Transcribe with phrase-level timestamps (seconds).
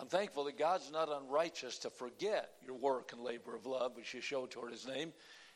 [0.00, 4.14] I'm thankful that God's not unrighteous to forget your work and labor of love, which
[4.14, 5.12] you show toward His name,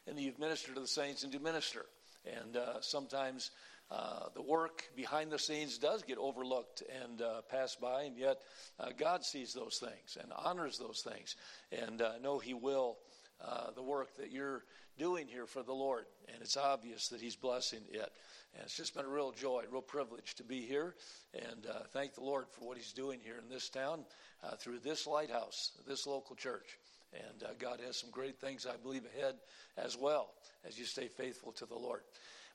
[0.06, 1.86] and that you've ministered to the saints and do minister.
[2.26, 3.52] And uh, sometimes
[3.88, 8.38] uh, the work behind the scenes does get overlooked and uh, passed by, and yet
[8.80, 11.36] uh, God sees those things and honors those things.
[11.70, 12.96] And I know He will
[13.40, 14.64] uh, the work that you're
[14.98, 18.10] doing here for the Lord, and it's obvious that He's blessing it.
[18.54, 20.94] And it's just been a real joy, a real privilege to be here,
[21.34, 24.04] and uh, thank the Lord for what He's doing here in this town
[24.44, 26.78] uh, through this lighthouse, this local church.
[27.14, 29.36] And uh, God has some great things, I believe, ahead
[29.76, 30.30] as well
[30.66, 32.00] as you stay faithful to the Lord.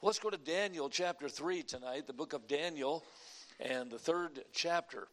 [0.01, 3.03] Let's go to Daniel chapter 3 tonight, the book of Daniel,
[3.59, 5.07] and the third chapter.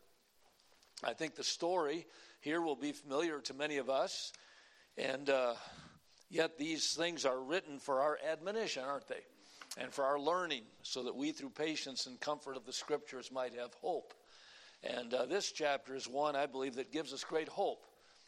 [1.03, 2.06] I think the story
[2.41, 4.33] here will be familiar to many of us.
[4.98, 5.55] And uh,
[6.30, 9.23] yet these things are written for our admonition, aren't they?
[9.77, 13.55] And for our learning, so that we, through patience and comfort of the scriptures, might
[13.55, 14.14] have hope.
[14.84, 17.84] And uh, this chapter is one, I believe, that gives us great hope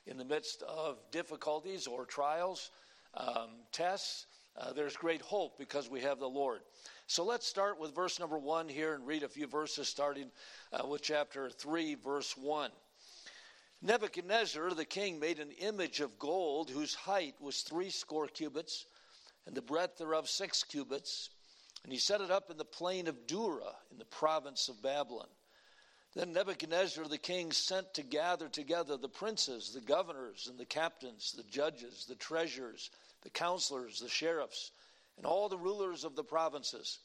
[0.07, 2.71] in the midst of difficulties or trials,
[3.15, 4.27] um, tests.
[4.59, 6.61] Uh, there's great hope because we have the Lord.
[7.07, 10.31] So let's start with verse number one here and read a few verses starting
[10.73, 12.71] uh, with chapter 3, verse 1.
[13.83, 18.87] Nebuchadnezzar the king made an image of gold whose height was three score cubits,
[19.47, 21.31] and the breadth thereof six cubits.
[21.87, 25.29] And he set it up in the plain of Dura in the province of Babylon.
[26.17, 31.31] Then Nebuchadnezzar the king sent to gather together the princes, the governors, and the captains,
[31.37, 32.91] the judges, the treasurers,
[33.23, 34.73] the counselors, the sheriffs,
[35.17, 36.99] and all the rulers of the provinces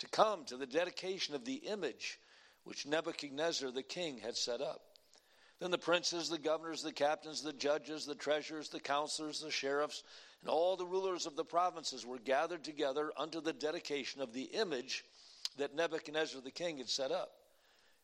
[0.00, 2.18] to come to the dedication of the image
[2.64, 4.85] which Nebuchadnezzar the king had set up.
[5.58, 10.02] Then the princes, the governors, the captains, the judges, the treasurers, the counselors, the sheriffs,
[10.42, 14.44] and all the rulers of the provinces were gathered together unto the dedication of the
[14.44, 15.04] image
[15.56, 17.32] that Nebuchadnezzar the king had set up.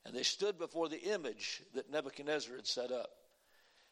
[0.05, 3.11] And they stood before the image that Nebuchadnezzar had set up.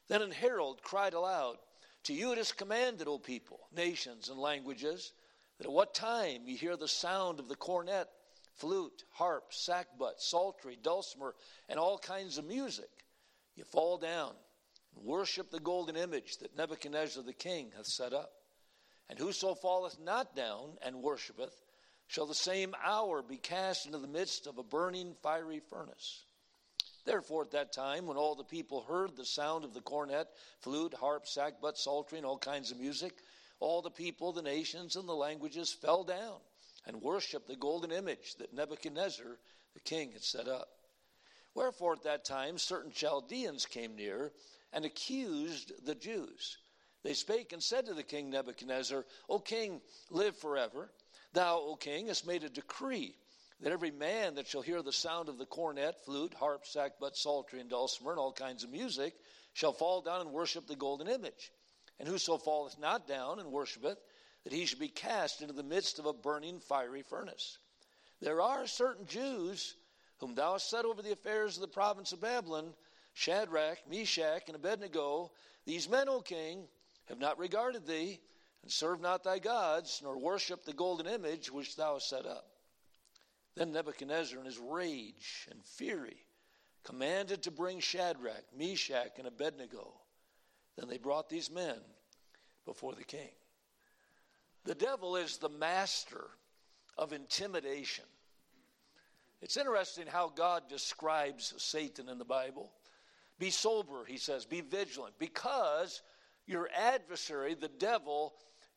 [0.08, 1.58] Then an herald cried aloud,
[2.04, 5.12] To you it is commanded, O people, nations, and languages,
[5.58, 8.08] that at what time ye hear the sound of the cornet,
[8.54, 11.34] flute, harp, sackbut, psaltery, dulcimer,
[11.68, 12.88] and all kinds of music,
[13.56, 14.32] you fall down
[14.96, 18.32] and worship the golden image that Nebuchadnezzar the king hath set up.
[19.08, 21.54] And whoso falleth not down and worshipeth
[22.06, 26.24] shall the same hour be cast into the midst of a burning fiery furnace.
[27.04, 30.28] Therefore, at that time, when all the people heard the sound of the cornet,
[30.60, 33.14] flute, harp, sackbut, psaltery, and all kinds of music,
[33.58, 36.38] all the people, the nations, and the languages fell down
[36.86, 39.38] and worshiped the golden image that Nebuchadnezzar
[39.74, 40.68] the king had set up.
[41.54, 44.32] Wherefore, at that time, certain Chaldeans came near
[44.72, 46.58] and accused the Jews.
[47.02, 50.90] They spake and said to the king Nebuchadnezzar, O king, live forever.
[51.32, 53.16] Thou, O king, hast made a decree
[53.60, 57.60] that every man that shall hear the sound of the cornet, flute, harp, sackbut, psaltery,
[57.60, 59.14] and dulcimer, and all kinds of music,
[59.52, 61.52] shall fall down and worship the golden image.
[61.98, 63.98] And whoso falleth not down and worshipeth,
[64.44, 67.58] that he should be cast into the midst of a burning fiery furnace.
[68.20, 69.74] There are certain Jews
[70.20, 72.74] whom thou hast set over the affairs of the province of Babylon,
[73.14, 75.32] Shadrach, Meshach, and Abednego,
[75.66, 76.68] these men, O king,
[77.06, 78.20] have not regarded thee,
[78.62, 82.46] and served not thy gods, nor worshipped the golden image which thou hast set up.
[83.56, 86.24] Then Nebuchadnezzar, in his rage and fury,
[86.84, 89.92] commanded to bring Shadrach, Meshach, and Abednego.
[90.76, 91.78] Then they brought these men
[92.64, 93.30] before the king.
[94.64, 96.24] The devil is the master
[96.96, 98.04] of intimidation.
[99.42, 102.70] It's interesting how God describes Satan in the Bible.
[103.38, 106.02] Be sober, he says, be vigilant, because
[106.46, 108.34] your adversary, the devil,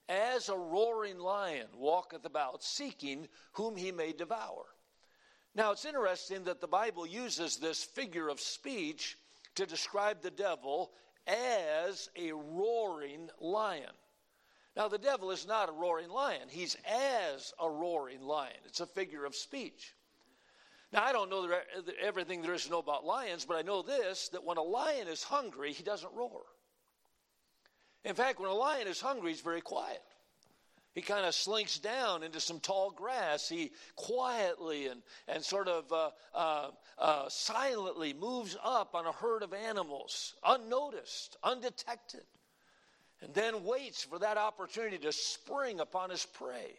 [0.07, 4.65] as a roaring lion, walketh about, seeking whom he may devour.
[5.55, 9.17] Now, it's interesting that the Bible uses this figure of speech
[9.55, 10.91] to describe the devil
[11.27, 13.91] as a roaring lion.
[14.75, 18.57] Now, the devil is not a roaring lion, he's as a roaring lion.
[18.65, 19.93] It's a figure of speech.
[20.93, 21.49] Now, I don't know
[21.99, 25.07] everything there is to know about lions, but I know this that when a lion
[25.07, 26.43] is hungry, he doesn't roar.
[28.05, 30.03] In fact, when a lion is hungry, he's very quiet.
[30.93, 33.49] He kind of slinks down into some tall grass.
[33.49, 36.67] He quietly and, and sort of uh, uh,
[36.99, 42.25] uh, silently moves up on a herd of animals, unnoticed, undetected,
[43.21, 46.75] and then waits for that opportunity to spring upon his prey.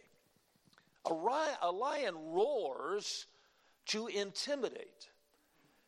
[1.11, 3.27] A, ri- a lion roars
[3.87, 5.09] to intimidate.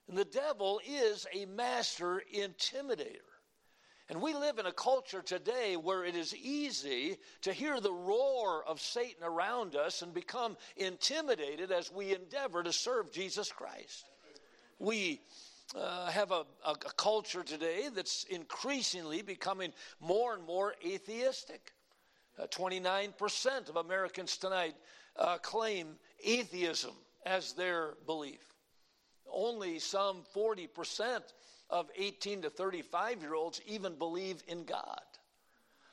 [0.08, 3.20] And the devil is a master intimidator.
[4.08, 8.64] And we live in a culture today where it is easy to hear the roar
[8.64, 14.04] of Satan around us and become intimidated as we endeavor to serve Jesus Christ.
[14.78, 15.22] We
[15.74, 21.72] uh, have a, a, a culture today that's increasingly becoming more and more atheistic.
[22.38, 24.76] Uh, 29% of Americans tonight
[25.16, 26.92] uh, claim atheism
[27.26, 28.40] as their belief.
[29.30, 31.20] Only some 40%
[31.68, 35.00] of 18 to 35 year olds even believe in God.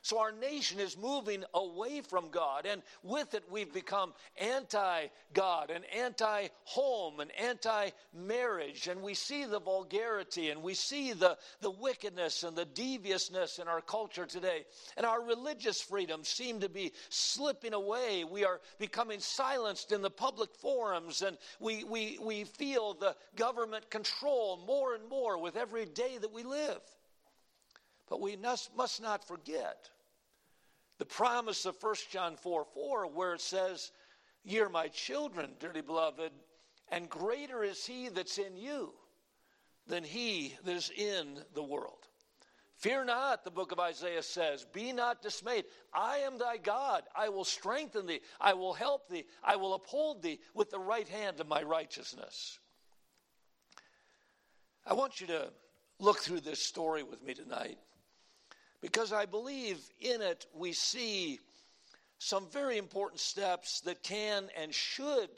[0.03, 5.69] So our nation is moving away from God, and with it, we've become anti God
[5.69, 8.89] and anti home and anti marriage.
[8.89, 13.69] And we see the vulgarity and we see the, the wickedness and the deviousness in
[13.69, 14.65] our culture today.
[14.97, 18.25] And our religious freedoms seem to be slipping away.
[18.25, 23.89] We are becoming silenced in the public forums, and we, we, we feel the government
[23.89, 26.81] control more and more with every day that we live.
[28.09, 29.89] But we must, must not forget
[31.03, 33.91] the promise of 1 John 4 4, where it says,
[34.45, 36.31] Ye are my children, dearly beloved,
[36.87, 38.93] and greater is he that's in you
[39.85, 42.07] than he that is in the world.
[42.77, 45.65] Fear not, the book of Isaiah says, Be not dismayed.
[45.93, 47.03] I am thy God.
[47.13, 48.21] I will strengthen thee.
[48.39, 49.25] I will help thee.
[49.43, 52.59] I will uphold thee with the right hand of my righteousness.
[54.85, 55.51] I want you to
[55.99, 57.77] look through this story with me tonight
[58.83, 61.39] because I believe in it we see
[62.17, 65.29] some very important steps that can and should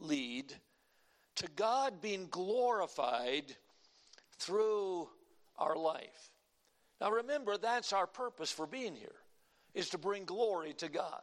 [0.00, 0.52] lead
[1.36, 3.54] to God being glorified
[4.40, 5.08] through
[5.58, 6.32] our life.
[7.00, 9.14] Now remember, that's our purpose for being here,
[9.74, 11.22] is to bring glory to God.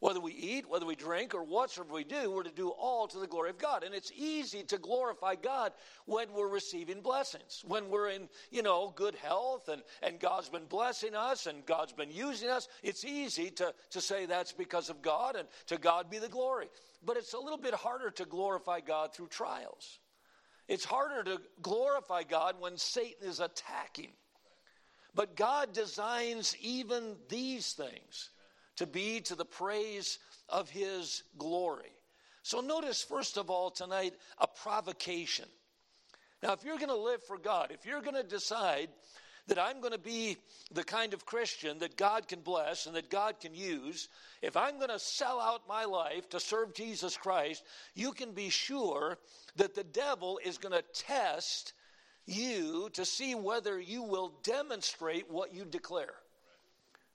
[0.00, 3.18] Whether we eat, whether we drink, or whatsoever we do, we're to do all to
[3.18, 3.84] the glory of God.
[3.84, 5.72] And it's easy to glorify God
[6.06, 10.64] when we're receiving blessings, when we're in, you know, good health and, and God's been
[10.64, 12.66] blessing us and God's been using us.
[12.82, 16.68] It's easy to, to say that's because of God and to God be the glory.
[17.04, 19.98] But it's a little bit harder to glorify God through trials.
[20.66, 24.12] It's harder to glorify God when Satan is attacking.
[25.14, 28.30] But God designs even these things
[28.76, 30.18] to be to the praise
[30.48, 31.92] of his glory.
[32.42, 35.46] So notice, first of all, tonight, a provocation.
[36.42, 38.88] Now, if you're going to live for God, if you're going to decide
[39.46, 40.36] that I'm going to be
[40.72, 44.08] the kind of Christian that God can bless and that God can use,
[44.42, 47.64] if I'm going to sell out my life to serve Jesus Christ,
[47.94, 49.18] you can be sure
[49.56, 51.72] that the devil is going to test
[52.26, 56.14] you to see whether you will demonstrate what you declare.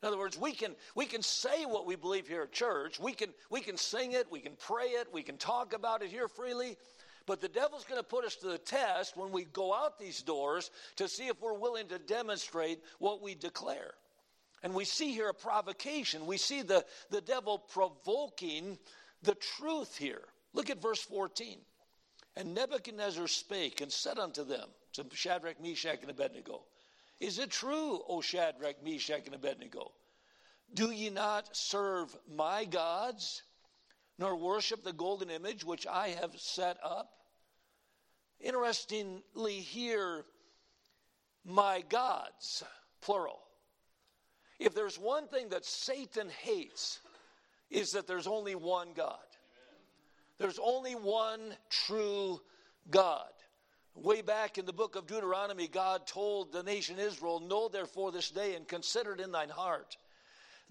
[0.06, 3.00] In other words, we can, we can say what we believe here at church.
[3.00, 6.12] We can, we can sing it, we can pray it, we can talk about it
[6.12, 6.78] here freely.
[7.26, 10.22] But the devil's going to put us to the test when we go out these
[10.22, 13.96] doors to see if we're willing to demonstrate what we declare.
[14.62, 16.28] And we see here a provocation.
[16.28, 18.78] We see the, the devil provoking
[19.24, 20.22] the truth here.
[20.54, 21.58] Look at verse 14.
[22.36, 26.62] And Nebuchadnezzar spake and said unto them, to Shadrach, Meshach, and Abednego,
[27.20, 29.92] is it true, O Shadrach, Meshach, and Abednego?
[30.74, 33.44] Do ye not serve my gods,
[34.18, 37.10] nor worship the golden image which I have set up?
[38.40, 40.26] Interestingly, here,
[41.46, 42.64] my gods,
[43.02, 43.40] plural.
[44.60, 47.00] If there's one thing that Satan hates,
[47.70, 49.18] is that there's only one God.
[50.38, 52.42] There's only one true
[52.90, 53.32] God.
[53.96, 58.30] Way back in the book of Deuteronomy, God told the nation Israel, Know therefore this
[58.30, 59.98] day and consider it in thine heart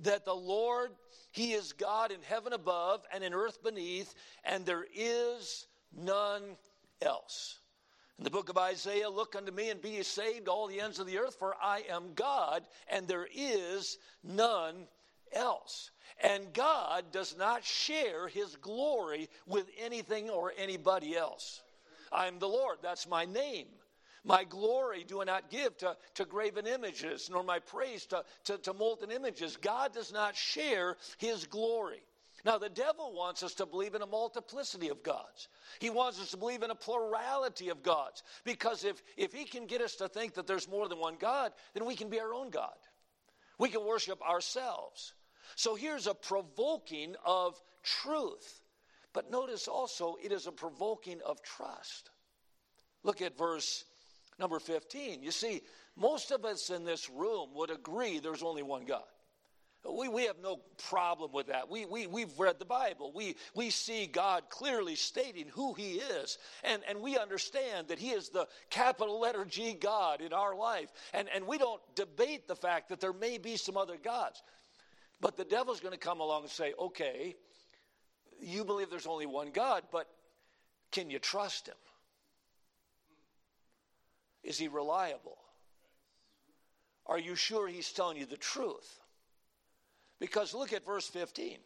[0.01, 0.91] that the Lord,
[1.31, 4.15] He is God in heaven above and in earth beneath,
[4.45, 6.43] and there is none
[7.01, 7.59] else.
[8.19, 10.99] In the book of Isaiah, look unto me and be ye saved, all the ends
[10.99, 14.87] of the earth, for I am God, and there is none
[15.33, 15.91] else.
[16.23, 21.61] And God does not share his glory with anything or anybody else.
[22.15, 22.79] I'm the Lord.
[22.83, 23.67] That's my name.
[24.25, 28.57] My glory do I not give to, to graven images, nor my praise to, to,
[28.59, 29.57] to molten images.
[29.57, 32.03] God does not share his glory.
[32.45, 35.49] Now, the devil wants us to believe in a multiplicity of gods.
[35.79, 38.23] He wants us to believe in a plurality of gods.
[38.45, 41.53] Because if, if he can get us to think that there's more than one God,
[41.73, 42.77] then we can be our own God.
[43.59, 45.15] We can worship ourselves.
[45.57, 48.63] So here's a provoking of truth.
[49.15, 52.11] But notice also, it is a provoking of trust.
[53.05, 53.85] Look at verse
[54.39, 55.23] number 15.
[55.23, 55.63] You see,
[55.97, 59.05] most of us in this room would agree there's only one God.
[59.89, 61.71] We, we have no problem with that.
[61.71, 63.13] We, we, we've read the Bible.
[63.15, 66.39] We, we see God clearly stating who He is.
[66.65, 70.91] And, and we understand that He is the capital letter G God in our life.
[71.13, 74.43] And, and we don't debate the fact that there may be some other gods.
[75.21, 77.37] But the devil's going to come along and say, okay,
[78.41, 80.07] you believe there's only one God, but
[80.91, 81.75] can you trust him?
[84.43, 85.39] Is he reliable?
[87.07, 89.01] Are you sure he's telling you the truth?
[90.21, 91.59] Because look at verse 15.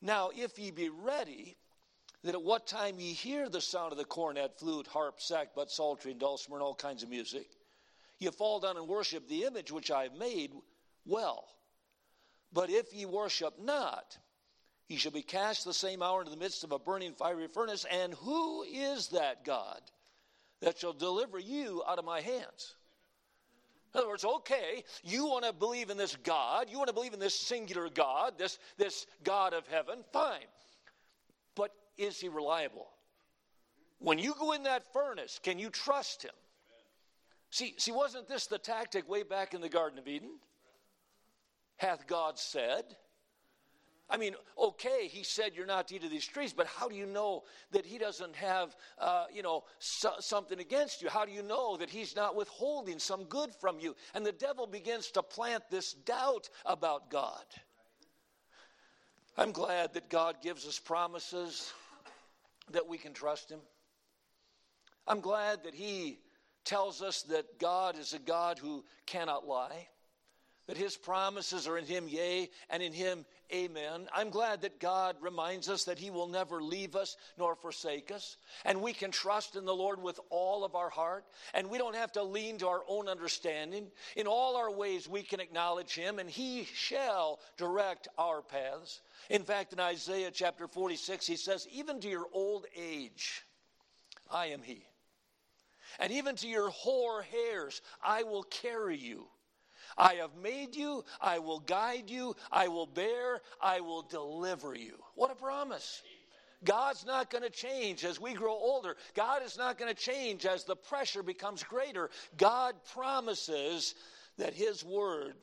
[0.00, 1.56] Now, if ye be ready,
[2.22, 6.12] that at what time ye hear the sound of the cornet, flute, harp, sackbut, psaltery,
[6.12, 7.48] and dulcimer, and all kinds of music,
[8.18, 10.52] ye fall down and worship the image which I have made,
[11.04, 11.48] well.
[12.52, 14.16] But if ye worship not,
[14.88, 17.84] ye shall be cast the same hour into the midst of a burning fiery furnace.
[17.90, 19.80] And who is that God
[20.60, 22.74] that shall deliver you out of my hands?
[23.94, 27.14] In other words, okay, you want to believe in this God, you want to believe
[27.14, 30.46] in this singular God, this, this God of heaven, fine.
[31.54, 32.88] But is he reliable?
[33.98, 36.34] When you go in that furnace, can you trust him?
[37.50, 40.38] See, see, wasn't this the tactic way back in the Garden of Eden?
[41.78, 42.84] Hath God said?
[44.10, 46.94] I mean, okay, he said you're not to eat of these trees, but how do
[46.94, 51.10] you know that he doesn't have, uh, you know, so, something against you?
[51.10, 53.94] How do you know that he's not withholding some good from you?
[54.14, 57.44] And the devil begins to plant this doubt about God.
[59.36, 61.72] I'm glad that God gives us promises
[62.72, 63.60] that we can trust him.
[65.06, 66.18] I'm glad that he
[66.64, 69.86] tells us that God is a God who cannot lie
[70.68, 74.06] that his promises are in him, yea, and in him, amen.
[74.14, 78.36] I'm glad that God reminds us that he will never leave us nor forsake us.
[78.66, 81.24] And we can trust in the Lord with all of our heart.
[81.54, 83.86] And we don't have to lean to our own understanding.
[84.14, 89.00] In all our ways, we can acknowledge him, and he shall direct our paths.
[89.30, 93.42] In fact, in Isaiah chapter 46, he says, Even to your old age,
[94.30, 94.84] I am he.
[95.98, 99.28] And even to your hoar hairs, I will carry you.
[99.98, 104.94] I have made you, I will guide you, I will bear, I will deliver you.
[105.16, 106.02] What a promise.
[106.64, 108.96] God's not going to change as we grow older.
[109.14, 112.10] God is not going to change as the pressure becomes greater.
[112.36, 113.94] God promises
[114.38, 115.34] that His word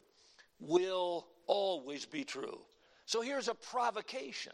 [0.59, 2.59] will always be true.
[3.05, 4.53] So here's a provocation.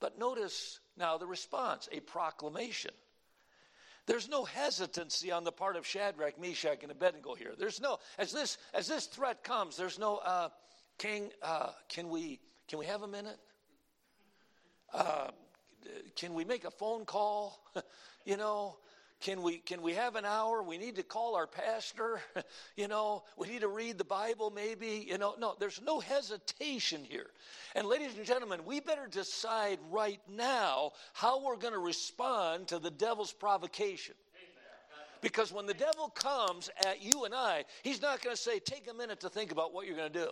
[0.00, 2.92] But notice now the response a proclamation.
[4.06, 7.52] There's no hesitancy on the part of Shadrach, Meshach, and Abednego here.
[7.58, 9.76] There's no as this as this threat comes.
[9.76, 10.48] There's no uh,
[10.98, 11.30] king.
[11.42, 13.38] Uh, can we can we have a minute?
[14.92, 15.28] Uh,
[16.16, 17.60] can we make a phone call?
[18.24, 18.76] you know,
[19.20, 20.62] can we can we have an hour?
[20.62, 22.20] We need to call our pastor.
[22.76, 25.06] you know, we need to read the Bible maybe.
[25.08, 27.30] You know, no, there's no hesitation here.
[27.74, 32.78] And ladies and gentlemen, we better decide right now how we're going to respond to
[32.78, 34.14] the devil's provocation.
[35.20, 38.88] Because when the devil comes at you and I, he's not going to say, take
[38.90, 40.30] a minute to think about what you're going to do.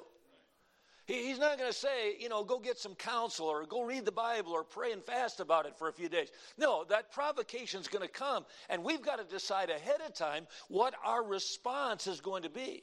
[1.08, 4.12] He's not going to say, you know, go get some counsel or go read the
[4.12, 6.28] Bible or pray and fast about it for a few days.
[6.58, 10.46] No, that provocation is going to come, and we've got to decide ahead of time
[10.68, 12.82] what our response is going to be.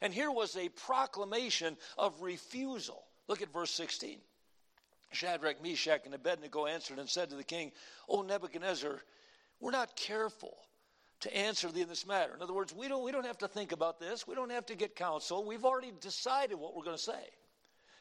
[0.00, 3.04] And here was a proclamation of refusal.
[3.28, 4.20] Look at verse 16.
[5.12, 7.72] Shadrach, Meshach, and Abednego answered and said to the king,
[8.08, 9.02] O Nebuchadnezzar,
[9.60, 10.56] we're not careful
[11.20, 12.34] to answer thee in this matter.
[12.34, 14.26] In other words, we don't, we don't have to think about this.
[14.26, 15.44] We don't have to get counsel.
[15.44, 17.26] We've already decided what we're going to say.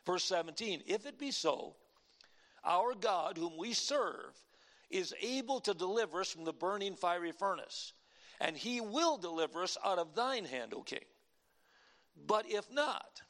[0.05, 1.75] Verse 17 If it be so,
[2.63, 4.33] our God, whom we serve,
[4.89, 7.93] is able to deliver us from the burning fiery furnace,
[8.39, 10.99] and he will deliver us out of thine hand, O king.
[12.27, 13.21] But if not,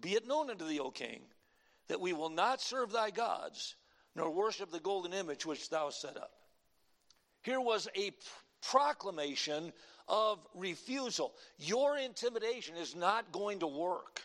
[0.00, 1.22] be it known unto thee, O king,
[1.88, 3.76] that we will not serve thy gods,
[4.14, 6.32] nor worship the golden image which thou set up.
[7.42, 8.12] Here was a
[8.60, 9.72] proclamation
[10.08, 11.34] of refusal.
[11.58, 14.22] Your intimidation is not going to work.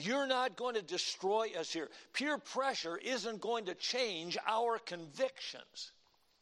[0.00, 1.88] You're not going to destroy us here.
[2.12, 5.92] Peer pressure isn't going to change our convictions.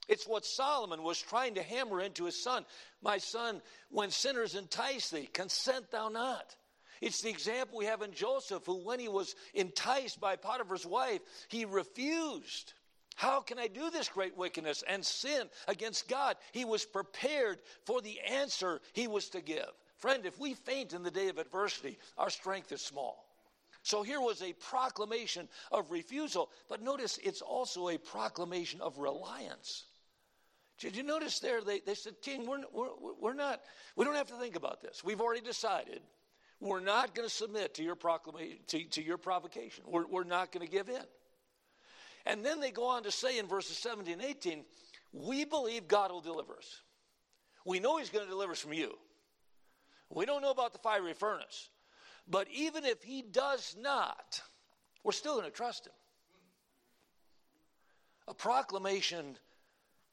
[0.09, 2.67] It's what Solomon was trying to hammer into his son.
[3.03, 6.55] My son, when sinners entice thee, consent thou not.
[7.01, 11.21] It's the example we have in Joseph, who, when he was enticed by Potiphar's wife,
[11.49, 12.75] he refused.
[13.17, 16.37] How can I do this great wickedness and sin against God?
[16.53, 19.71] He was prepared for the answer he was to give.
[19.97, 23.26] Friend, if we faint in the day of adversity, our strength is small.
[23.87, 29.85] So here was a proclamation of refusal, but notice it's also a proclamation of reliance.
[30.81, 31.61] Did you notice there?
[31.61, 32.89] They, they said, King, we're, we're,
[33.21, 33.61] we're not,
[33.95, 35.05] we don't have to think about this.
[35.05, 36.01] We've already decided
[36.59, 39.85] we're not going to submit to your proclamation, to, to your provocation.
[39.87, 41.05] We're, we're not going to give in.
[42.27, 44.65] And then they go on to say in verses 17 and 18,
[45.13, 46.81] we believe God will deliver us.
[47.65, 48.99] We know He's going to deliver us from you.
[50.11, 51.69] We don't know about the fiery furnace.
[52.29, 54.43] But even if he does not,
[55.05, 55.93] we're still going to trust him.
[58.29, 59.39] A proclamation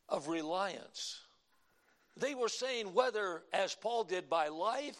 [0.09, 1.19] of reliance
[2.17, 4.99] They were saying whether, as Paul did, by life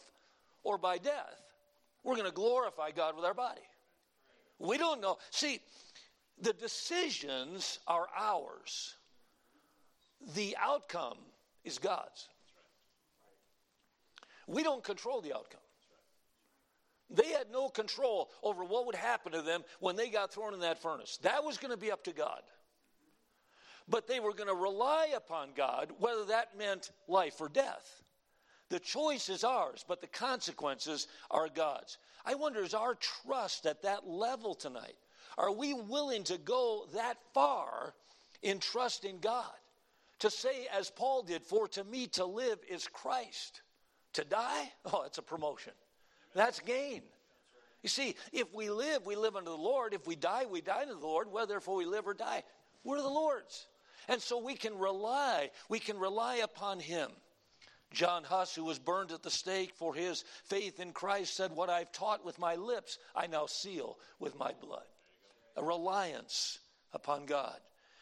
[0.63, 1.41] or by death,
[2.03, 3.62] we're going to glorify God with our body.
[4.60, 5.17] We don't know.
[5.29, 5.60] See,
[6.41, 8.96] the decisions are ours,
[10.34, 11.17] the outcome
[11.63, 12.27] is God's.
[14.48, 15.62] We don't control the outcome.
[17.13, 20.60] They had no control over what would happen to them when they got thrown in
[20.62, 21.20] that furnace.
[21.22, 22.41] That was going to be up to God.
[23.88, 28.01] But they were going to rely upon God, whether that meant life or death.
[28.70, 31.98] The choice is ours, but the consequences are God's.
[32.25, 34.96] I wonder, is our trust at that level tonight?
[35.38, 37.93] Are we willing to go that far
[38.41, 39.51] in trusting God?
[40.20, 43.62] To say, as Paul did, for to me to live is Christ.
[44.13, 44.72] To die?
[44.86, 45.74] Oh, it's a promotion.
[46.33, 47.01] That's gain.
[47.81, 49.93] You see, if we live, we live unto the Lord.
[49.93, 51.31] If we die, we die unto the Lord.
[51.31, 52.43] Whether if we live or die,
[52.83, 53.67] we're the Lord's.
[54.07, 57.09] And so we can rely, we can rely upon Him.
[57.93, 61.69] John Huss, who was burned at the stake for his faith in Christ, said, What
[61.69, 64.85] I've taught with my lips, I now seal with my blood.
[65.55, 66.57] A reliance
[66.91, 67.57] upon God.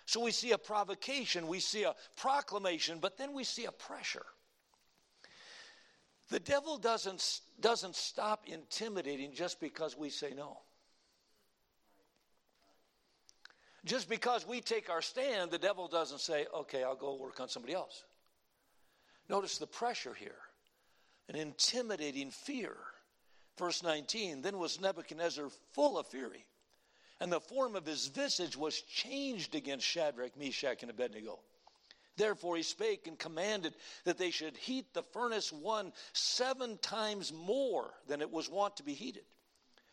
[0.06, 4.26] So we see a provocation, we see a proclamation, but then we see a pressure.
[6.32, 10.60] The devil doesn't, doesn't stop intimidating just because we say no.
[13.84, 17.50] Just because we take our stand, the devil doesn't say, okay, I'll go work on
[17.50, 18.06] somebody else.
[19.30, 20.38] Notice the pressure here
[21.28, 22.76] an intimidating fear.
[23.58, 26.46] Verse 19 Then was Nebuchadnezzar full of fury,
[27.20, 31.40] and the form of his visage was changed against Shadrach, Meshach, and Abednego.
[32.22, 33.74] Therefore he spake and commanded
[34.04, 38.84] that they should heat the furnace one seven times more than it was wont to
[38.84, 39.24] be heated.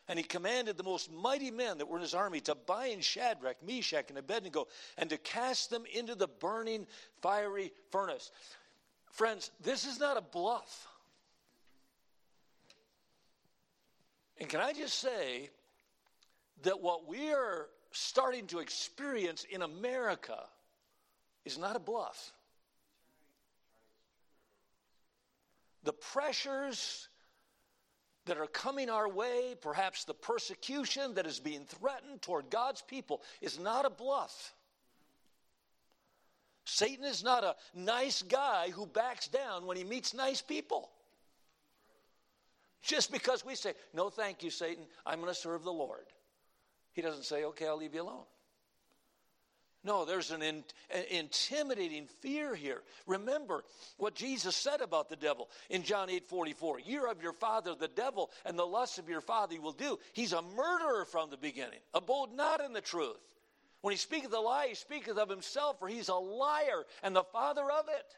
[0.08, 3.56] And he commanded the most mighty men that were in his army to bind Shadrach,
[3.66, 4.68] Meshach, and Abednego
[4.98, 6.86] and to cast them into the burning
[7.22, 8.30] fiery furnace.
[9.10, 10.86] Friends, this is not a bluff.
[14.36, 15.48] And can I just say
[16.64, 20.44] that what we are starting to experience in America
[21.44, 22.32] is not a bluff.
[25.84, 27.08] The pressures
[28.26, 33.22] that are coming our way, perhaps the persecution that is being threatened toward God's people,
[33.40, 34.54] is not a bluff.
[36.64, 40.90] Satan is not a nice guy who backs down when he meets nice people.
[42.82, 46.04] Just because we say, No, thank you, Satan, I'm going to serve the Lord.
[46.92, 48.24] He doesn't say, Okay, I'll leave you alone.
[49.88, 52.82] No, there's an, in, an, intimidating fear here.
[53.06, 53.64] Remember
[53.96, 56.80] what Jesus said about the devil in John 8 44.
[56.80, 59.98] You're of your father, the devil, and the lusts of your father you will do.
[60.12, 63.16] He's a murderer from the beginning, abode not in the truth.
[63.80, 67.24] When he speaketh a lie, he speaketh of himself, for he's a liar and the
[67.24, 68.14] father of it.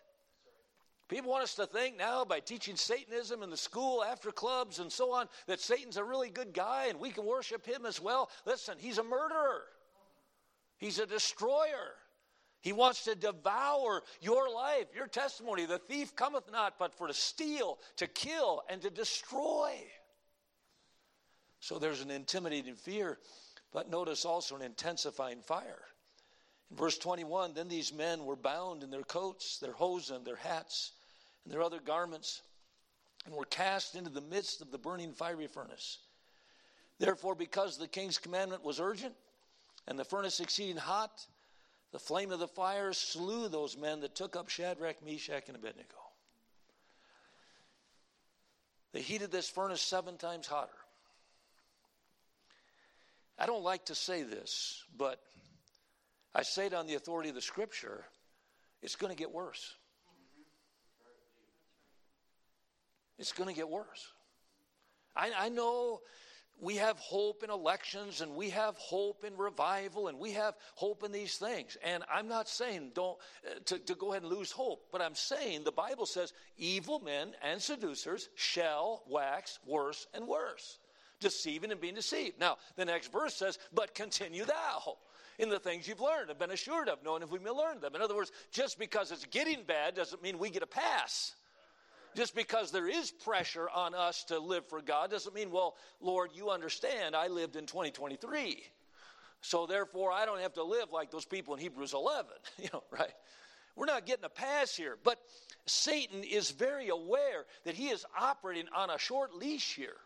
[1.06, 4.90] People want us to think now by teaching Satanism in the school, after clubs, and
[4.90, 8.28] so on, that Satan's a really good guy and we can worship him as well.
[8.44, 9.62] Listen, he's a murderer.
[10.80, 11.94] He's a destroyer.
[12.62, 15.66] He wants to devour your life, your testimony.
[15.66, 19.72] The thief cometh not but for to steal, to kill, and to destroy.
[21.60, 23.18] So there's an intimidating fear,
[23.72, 25.82] but notice also an intensifying fire.
[26.70, 30.92] In verse 21, then these men were bound in their coats, their hosen, their hats,
[31.44, 32.40] and their other garments,
[33.26, 35.98] and were cast into the midst of the burning fiery furnace.
[36.98, 39.14] Therefore, because the king's commandment was urgent,
[39.86, 41.26] and the furnace exceeding hot,
[41.92, 45.96] the flame of the fire slew those men that took up Shadrach, Meshach, and Abednego.
[48.92, 50.70] They heated this furnace seven times hotter.
[53.38, 55.20] I don't like to say this, but
[56.34, 58.04] I say it on the authority of the scripture.
[58.82, 59.74] It's going to get worse.
[63.18, 64.12] It's going to get worse.
[65.16, 66.00] I, I know
[66.60, 71.02] we have hope in elections and we have hope in revival and we have hope
[71.02, 71.76] in these things.
[71.82, 75.14] And I'm not saying don't uh, to, to go ahead and lose hope, but I'm
[75.14, 80.78] saying the Bible says evil men and seducers shall wax worse and worse,
[81.20, 82.38] deceiving and being deceived.
[82.38, 84.96] Now, the next verse says, But continue thou
[85.38, 87.94] in the things you've learned and been assured of, knowing if we may learn them.
[87.94, 91.34] In other words, just because it's getting bad doesn't mean we get a pass.
[92.14, 96.30] Just because there is pressure on us to live for God doesn't mean, well, Lord,
[96.34, 98.62] you understand, I lived in 2023.
[99.42, 102.82] So therefore, I don't have to live like those people in Hebrews 11, you know,
[102.90, 103.12] right?
[103.76, 104.98] We're not getting a pass here.
[105.02, 105.18] But
[105.66, 109.96] Satan is very aware that he is operating on a short leash here.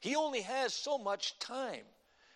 [0.00, 1.84] He only has so much time.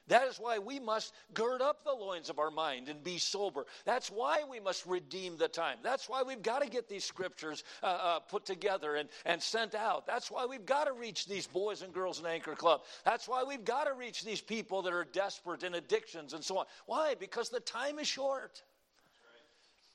[0.08, 3.66] That is why we must gird up the loins of our mind and be sober.
[3.84, 5.78] That's why we must redeem the time.
[5.84, 9.74] That's why we've got to get these scriptures uh, uh, put together and, and sent
[9.74, 10.06] out.
[10.06, 12.82] That's why we've got to reach these boys and girls in Anchor Club.
[13.04, 16.58] That's why we've got to reach these people that are desperate in addictions and so
[16.58, 16.66] on.
[16.86, 17.14] Why?
[17.14, 18.62] Because the time is short.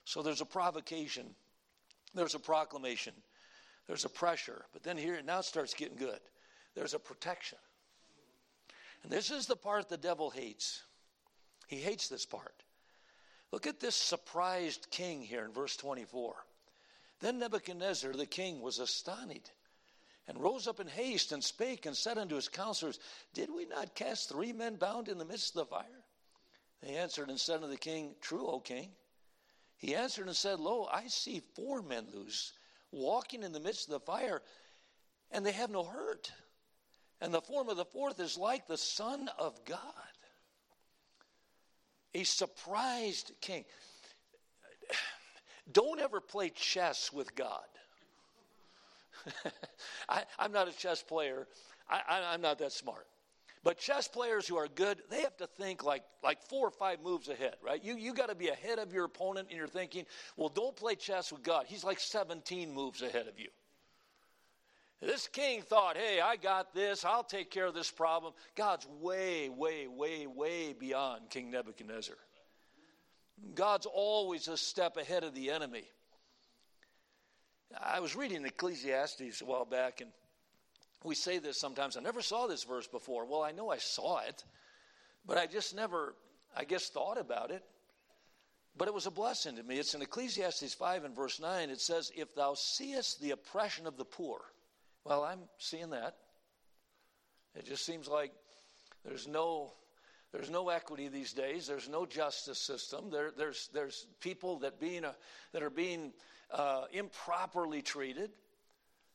[0.06, 1.26] So there's a provocation,
[2.14, 3.14] there's a proclamation,
[3.88, 4.66] there's a pressure.
[4.72, 6.20] But then here, now it starts getting good.
[6.76, 7.58] There's a protection.
[9.06, 10.82] And this is the part the devil hates.
[11.68, 12.64] He hates this part.
[13.52, 16.34] Look at this surprised king here in verse 24.
[17.20, 19.52] Then Nebuchadnezzar the king was astonished
[20.28, 22.98] and rose up in haste and spake and said unto his counselors,
[23.36, 26.04] Did we not cast three men bound in the midst of the fire?
[26.82, 28.90] They answered and said unto the king, True, O king.
[29.78, 32.54] He answered and said, Lo, I see four men loose,
[32.92, 34.42] walking in the midst of the fire,
[35.30, 36.32] and they have no hurt
[37.22, 39.80] and the form of the fourth is like the Son of God.
[42.14, 43.66] A surprised king.
[45.72, 47.64] Don't ever play chess with God.
[50.10, 51.48] I, am not a chess player.
[51.90, 53.08] I, am not that smart.
[53.64, 57.02] But chess players who are good, they have to think like, like four or five
[57.02, 57.84] moves ahead, right?
[57.84, 60.06] You, you got to be ahead of your opponent in your thinking.
[60.38, 61.66] Well, don't play chess with God.
[61.68, 63.50] He's like 17 moves ahead of you.
[65.02, 67.04] This king thought, hey, I got this.
[67.04, 68.34] I'll take care of this problem.
[68.56, 72.16] God's way, way, way, way beyond King Nebuchadnezzar.
[73.54, 75.84] God's always a step ahead of the enemy.
[77.80, 80.12] I was reading Ecclesiastes a while back, and
[81.04, 81.98] we say this sometimes.
[81.98, 83.26] I never saw this verse before.
[83.26, 84.44] Well, I know I saw it,
[85.26, 86.16] but I just never,
[86.56, 87.64] I guess, thought about it.
[88.78, 89.78] But it was a blessing to me.
[89.78, 91.70] It's in Ecclesiastes 5 and verse 9.
[91.70, 94.42] It says, If thou seest the oppression of the poor,
[95.06, 96.16] well, I'm seeing that.
[97.56, 98.32] It just seems like
[99.06, 99.72] there's no
[100.34, 101.66] there's no equity these days.
[101.68, 103.10] There's no justice system.
[103.10, 105.16] There, there's there's people that being a,
[105.54, 106.12] that are being
[106.52, 108.32] uh, improperly treated.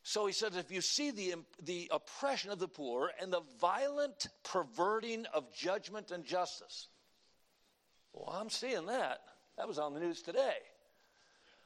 [0.03, 4.29] So he says, if you see the the oppression of the poor and the violent
[4.45, 6.89] perverting of judgment and justice,
[8.15, 9.19] well, I'm seeing that.
[9.59, 10.57] That was on the news today.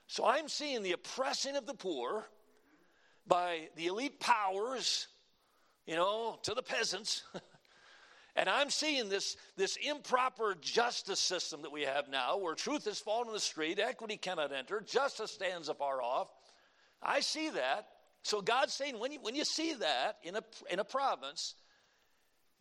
[0.07, 2.27] So I'm seeing the oppressing of the poor
[3.27, 5.09] by the elite powers,
[5.87, 7.23] you know, to the peasants.
[8.37, 12.99] and I'm seeing this, this improper justice system that we have now where truth has
[12.99, 16.29] fallen in the street, equity cannot enter, justice stands afar off.
[17.03, 17.89] I see that.
[18.23, 21.55] So God's saying when you, when you see that in a, in a province,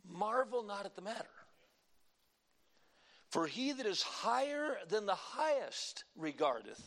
[0.05, 1.25] marvel not at the matter.
[3.29, 6.81] For he that is higher than the highest regardeth,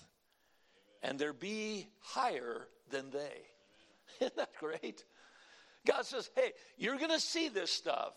[1.02, 3.46] and there be higher than they.
[4.20, 5.04] Isn't that great?
[5.86, 8.14] God says, hey, you're going to see this stuff,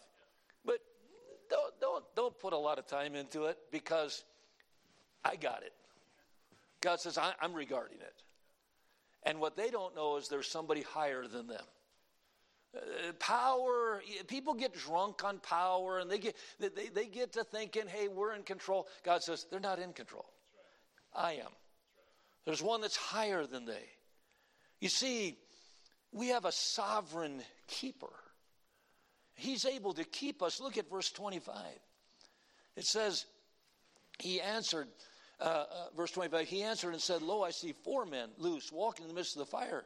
[0.65, 0.79] but
[1.49, 4.23] don't, don't, don't put a lot of time into it because
[5.23, 5.73] I got it.
[6.81, 8.23] God says, I'm regarding it.
[9.23, 11.65] And what they don't know is there's somebody higher than them.
[12.75, 17.83] Uh, power, people get drunk on power and they get, they, they get to thinking,
[17.87, 18.87] hey, we're in control.
[19.03, 20.25] God says, they're not in control.
[21.13, 21.49] I am.
[22.45, 23.83] There's one that's higher than they.
[24.79, 25.37] You see,
[26.11, 28.13] we have a sovereign keeper.
[29.35, 30.59] He's able to keep us.
[30.59, 31.55] Look at verse 25.
[32.75, 33.25] It says,
[34.19, 34.87] He answered,
[35.39, 39.03] uh, uh, verse 25, He answered and said, Lo, I see four men loose, walking
[39.03, 39.85] in the midst of the fire.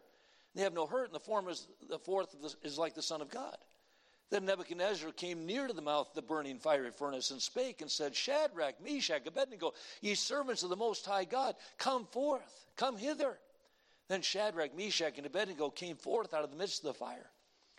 [0.55, 3.29] They have no hurt, and the, form is, the fourth is like the Son of
[3.29, 3.57] God.
[4.29, 7.91] Then Nebuchadnezzar came near to the mouth of the burning fiery furnace and spake and
[7.91, 13.37] said, Shadrach, Meshach, Abednego, ye servants of the Most High God, come forth, come hither.
[14.07, 17.29] Then Shadrach, Meshach, and Abednego came forth out of the midst of the fire.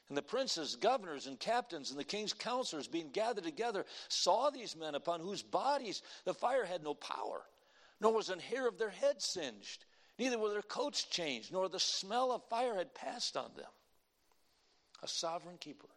[0.08, 4.76] And the princes, governors, and captains, and the king's counselors, being gathered together, saw these
[4.76, 7.42] men upon whose bodies the fire had no power,
[8.00, 9.86] nor was an hair of their head singed,
[10.18, 13.70] neither were their coats changed, nor the smell of fire had passed on them.
[15.02, 15.88] A sovereign keeper.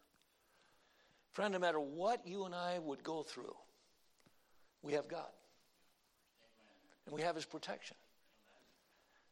[1.32, 3.54] Friend, no matter what you and I would go through,
[4.82, 5.30] we have God.
[7.06, 7.96] And we have His protection.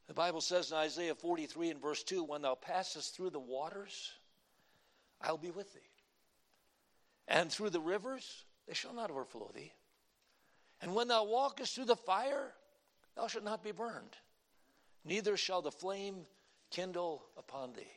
[0.06, 4.12] The Bible says in Isaiah 43 and verse 2 When thou passest through the waters,
[5.20, 5.80] I'll be with thee.
[7.28, 9.72] And through the rivers, they shall not overflow thee.
[10.80, 12.52] And when thou walkest through the fire,
[13.16, 14.16] thou shalt not be burned,
[15.04, 16.26] neither shall the flame
[16.70, 17.90] kindle upon thee.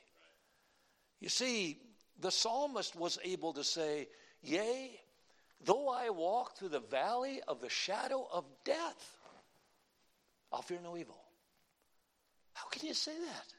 [1.19, 1.79] You see,
[2.19, 4.07] the psalmist was able to say,
[4.41, 4.99] Yea,
[5.63, 9.17] though I walk through the valley of the shadow of death,
[10.51, 11.18] I'll fear no evil.
[12.59, 13.53] How can you say that?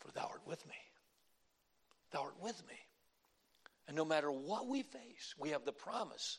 [0.00, 0.74] For thou art with me.
[2.10, 2.74] Thou art with me.
[3.88, 6.38] And no matter what we face, we have the promise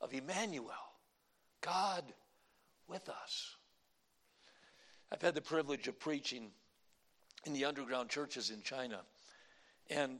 [0.00, 0.70] of Emmanuel,
[1.62, 2.04] God
[2.86, 3.56] with us.
[5.10, 6.50] I've had the privilege of preaching
[7.46, 9.00] in the underground churches in China.
[9.88, 10.18] And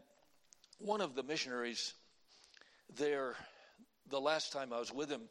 [0.78, 1.92] one of the missionaries
[2.96, 3.34] there,
[4.08, 5.22] the last time I was with him,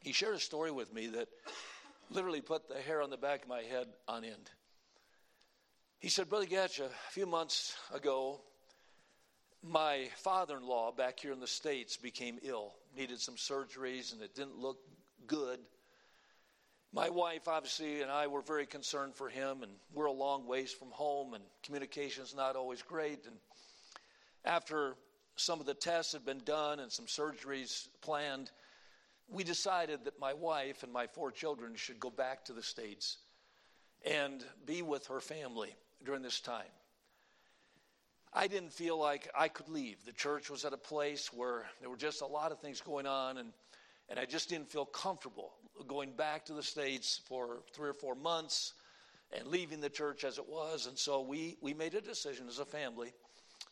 [0.00, 1.28] he shared a story with me that
[2.12, 4.50] literally put the hair on the back of my head on end.
[5.98, 8.40] He said, Brother Gatch, a few months ago,
[9.62, 14.20] my father in law back here in the States became ill, needed some surgeries, and
[14.20, 14.78] it didn't look
[15.26, 15.58] good.
[16.92, 20.72] My wife, obviously, and I were very concerned for him, and we're a long ways
[20.72, 23.24] from home, and communication's not always great.
[23.26, 23.36] And
[24.44, 24.96] after
[25.36, 28.50] some of the tests had been done and some surgeries planned,
[29.28, 33.18] we decided that my wife and my four children should go back to the States
[34.04, 36.70] and be with her family during this time.
[38.34, 40.04] I didn't feel like I could leave.
[40.06, 43.06] The church was at a place where there were just a lot of things going
[43.06, 43.52] on, and,
[44.08, 45.52] and I just didn't feel comfortable
[45.86, 48.72] going back to the States for three or four months
[49.36, 50.86] and leaving the church as it was.
[50.86, 53.12] And so we, we made a decision as a family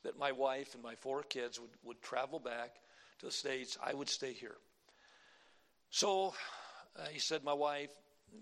[0.02, 2.76] that my wife and my four kids would, would travel back
[3.18, 3.78] to the States.
[3.82, 4.56] I would stay here.
[5.90, 6.34] So
[6.96, 7.90] uh, he said, My wife,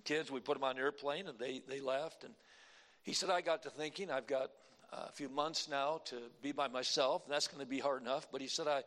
[0.05, 2.25] kids, we put them on an airplane and they, they left.
[2.25, 2.35] And
[3.03, 4.51] he said, I got to thinking, I've got
[4.93, 8.27] a few months now to be by myself, and that's going to be hard enough.
[8.31, 8.83] But he said, I,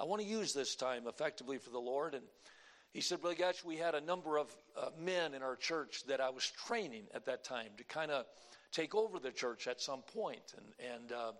[0.00, 2.14] I want to use this time effectively for the Lord.
[2.14, 2.24] And
[2.92, 4.50] he said, Brother Gatch, we had a number of
[4.80, 8.24] uh, men in our church that I was training at that time to kind of
[8.72, 10.54] take over the church at some point.
[10.56, 11.32] And, and uh,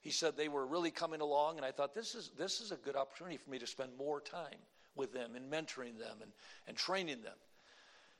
[0.00, 2.76] he said they were really coming along, and I thought this is, this is a
[2.76, 4.58] good opportunity for me to spend more time
[4.96, 6.32] with them and mentoring them and,
[6.66, 7.36] and training them.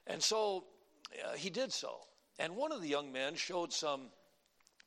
[0.06, 0.64] And so
[1.24, 1.96] uh, he did so.
[2.38, 4.10] And one of the young men showed some,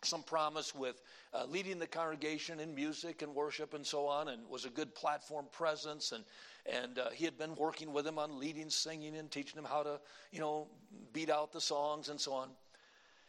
[0.03, 1.01] some promise with
[1.33, 4.93] uh, leading the congregation in music and worship and so on, and was a good
[4.95, 6.11] platform presence.
[6.11, 6.23] And,
[6.65, 9.83] and uh, he had been working with him on leading, singing, and teaching him how
[9.83, 9.99] to,
[10.31, 10.67] you know,
[11.13, 12.49] beat out the songs and so on.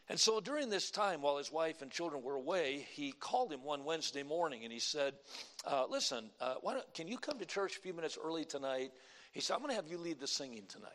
[0.08, 3.64] And so during this time, while his wife and children were away, he called him
[3.64, 5.14] one Wednesday morning and he said,
[5.66, 6.54] uh, Listen, uh,
[6.94, 8.92] can you come to church a few minutes early tonight?
[9.32, 10.92] He said, I'm going to have you lead the singing tonight.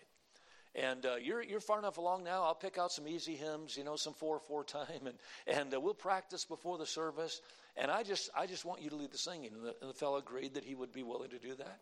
[0.73, 2.43] And uh, you're, you're far enough along now.
[2.43, 5.79] I'll pick out some easy hymns, you know, some 4 4 time, and, and uh,
[5.79, 7.41] we'll practice before the service.
[7.75, 9.51] And I just, I just want you to lead the singing.
[9.53, 11.79] And the, and the fellow agreed that he would be willing to do that.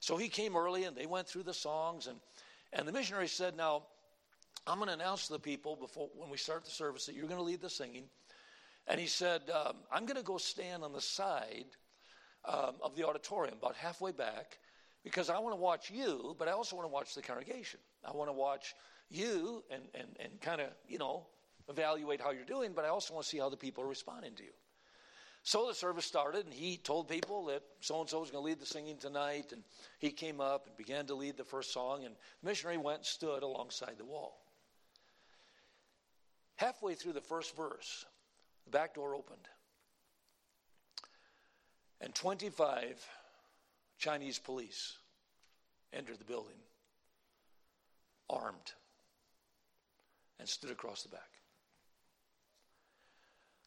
[0.00, 2.08] So he came early and they went through the songs.
[2.08, 2.18] And,
[2.72, 3.84] and the missionary said, Now,
[4.68, 7.26] I'm going to announce to the people before when we start the service that you're
[7.26, 8.04] going to lead the singing.
[8.86, 11.66] And he said, um, I'm going to go stand on the side
[12.44, 14.58] um, of the auditorium, about halfway back,
[15.04, 17.80] because I want to watch you, but I also want to watch the congregation.
[18.04, 18.74] I want to watch
[19.10, 21.26] you and, and, and kind of, you know,
[21.68, 24.34] evaluate how you're doing, but I also want to see how the people are responding
[24.34, 24.52] to you.
[25.42, 28.46] So the service started, and he told people that so and so was going to
[28.46, 29.52] lead the singing tonight.
[29.52, 29.62] And
[29.98, 33.06] he came up and began to lead the first song, and the missionary went and
[33.06, 34.40] stood alongside the wall.
[36.58, 38.04] Halfway through the first verse,
[38.64, 39.46] the back door opened,
[42.00, 43.06] and 25
[43.96, 44.98] Chinese police
[45.92, 46.58] entered the building,
[48.28, 48.72] armed,
[50.40, 51.30] and stood across the back.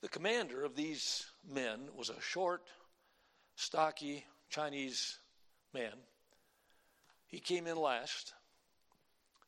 [0.01, 2.63] The commander of these men was a short,
[3.55, 5.17] stocky Chinese
[5.73, 5.93] man.
[7.25, 8.33] He came in last.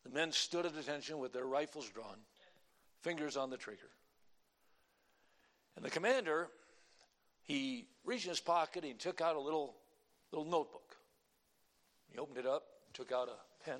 [0.05, 2.19] The men stood at attention with their rifles drawn
[3.03, 3.89] fingers on the trigger.
[5.75, 6.47] And the commander,
[7.43, 9.75] he reached in his pocket, he took out a little,
[10.31, 10.95] little notebook.
[12.11, 12.63] He opened it up,
[12.93, 13.79] took out a pen.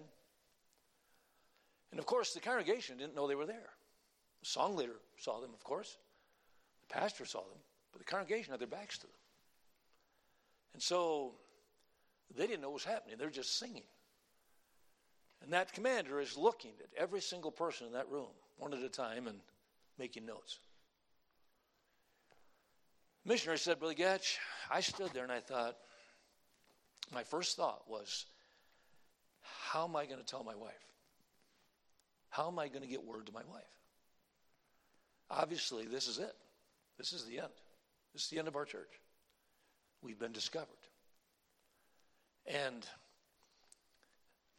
[1.91, 3.69] And of course, the congregation didn't know they were there.
[4.41, 5.97] The song leader saw them, of course.
[6.87, 7.59] The pastor saw them,
[7.91, 9.15] but the congregation had their backs to them.
[10.73, 11.35] And so
[12.35, 13.17] they didn't know what was happening.
[13.17, 13.83] They're just singing.
[15.43, 18.89] And that commander is looking at every single person in that room one at a
[18.89, 19.39] time and
[19.97, 20.59] making notes.
[23.25, 24.37] Missionary said, Brother Gatch,
[24.69, 25.75] I stood there and I thought,
[27.13, 28.25] my first thought was,
[29.41, 30.73] how am I going to tell my wife?
[32.29, 33.63] How am I going to get word to my wife?
[35.29, 36.35] Obviously, this is it.
[36.97, 37.53] This is the end.
[38.13, 38.99] This is the end of our church.
[40.01, 40.67] We've been discovered.
[42.45, 42.85] And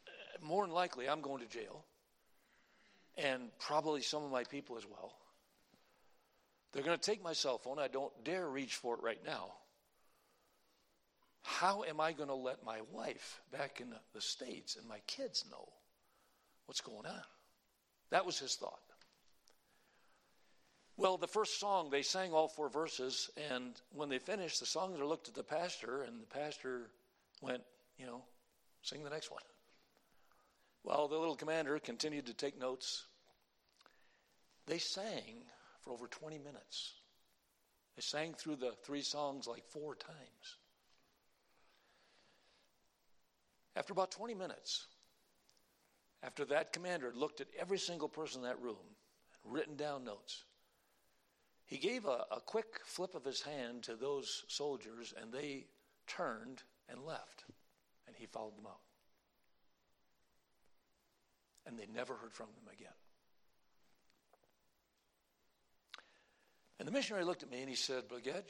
[0.07, 1.85] uh, more than likely, I'm going to jail
[3.17, 5.13] and probably some of my people as well.
[6.71, 7.79] They're going to take my cell phone.
[7.79, 9.53] I don't dare reach for it right now.
[11.43, 15.45] How am I going to let my wife back in the States and my kids
[15.49, 15.69] know
[16.65, 17.21] what's going on?
[18.09, 18.79] That was his thought.
[20.97, 25.07] Well, the first song, they sang all four verses, and when they finished, the songwriter
[25.07, 26.89] looked at the pastor, and the pastor
[27.41, 27.63] went,
[27.97, 28.23] you know,
[28.81, 29.41] sing the next one.
[30.85, 33.05] Well, the little commander continued to take notes.
[34.67, 35.41] They sang
[35.81, 36.93] for over 20 minutes.
[37.95, 40.57] They sang through the three songs like four times.
[43.75, 44.85] After about 20 minutes,
[46.21, 48.77] after that commander had looked at every single person in that room
[49.43, 50.43] and written down notes,
[51.65, 55.65] he gave a, a quick flip of his hand to those soldiers, and they
[56.05, 57.43] turned and left.
[58.05, 58.84] And he followed them out.
[61.65, 62.93] And they never heard from them again.
[66.79, 68.43] And the missionary looked at me and he said, Brother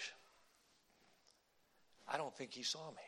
[2.08, 3.02] I don't think he saw me.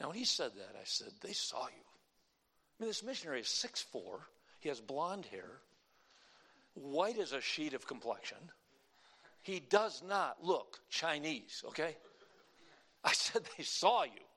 [0.00, 1.84] Now, when he said that, I said, They saw you.
[2.78, 4.20] I mean, this missionary is 6'4,
[4.60, 5.60] he has blonde hair,
[6.74, 8.38] white as a sheet of complexion.
[9.42, 11.96] He does not look Chinese, okay?
[13.04, 14.29] I said, They saw you.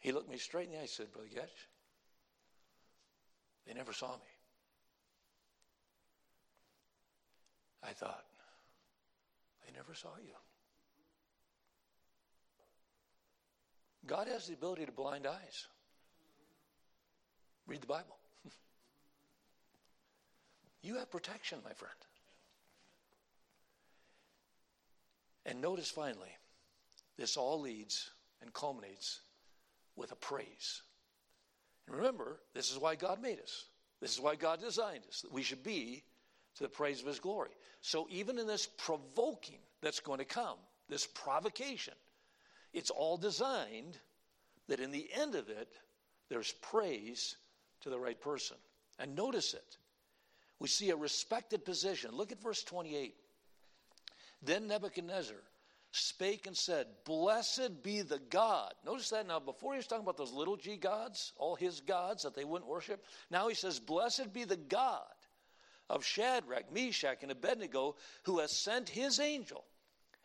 [0.00, 1.68] He looked me straight in the eye and said, Brother Gedge,
[3.66, 4.30] they never saw me.
[7.82, 8.24] I thought,
[9.64, 10.32] they never saw you.
[14.06, 15.66] God has the ability to blind eyes.
[17.66, 18.16] Read the Bible.
[20.82, 21.94] you have protection, my friend.
[25.46, 26.36] And notice finally,
[27.16, 28.10] this all leads
[28.40, 29.20] and culminates
[30.00, 30.82] with a praise.
[31.86, 33.66] And remember, this is why God made us.
[34.00, 36.02] This is why God designed us, that we should be
[36.56, 37.50] to the praise of His glory.
[37.82, 40.56] So even in this provoking that's going to come,
[40.88, 41.94] this provocation,
[42.72, 43.98] it's all designed
[44.68, 45.68] that in the end of it,
[46.30, 47.36] there's praise
[47.82, 48.56] to the right person.
[48.98, 49.76] And notice it.
[50.58, 52.10] We see a respected position.
[52.12, 53.14] Look at verse 28.
[54.42, 55.36] Then Nebuchadnezzar
[55.92, 58.72] spake and said, Blessed be the God.
[58.84, 62.22] Notice that now, before he was talking about those little g gods, all his gods
[62.22, 65.02] that they wouldn't worship, now he says, Blessed be the God
[65.88, 69.64] of Shadrach, Meshach, and Abednego, who has sent his angel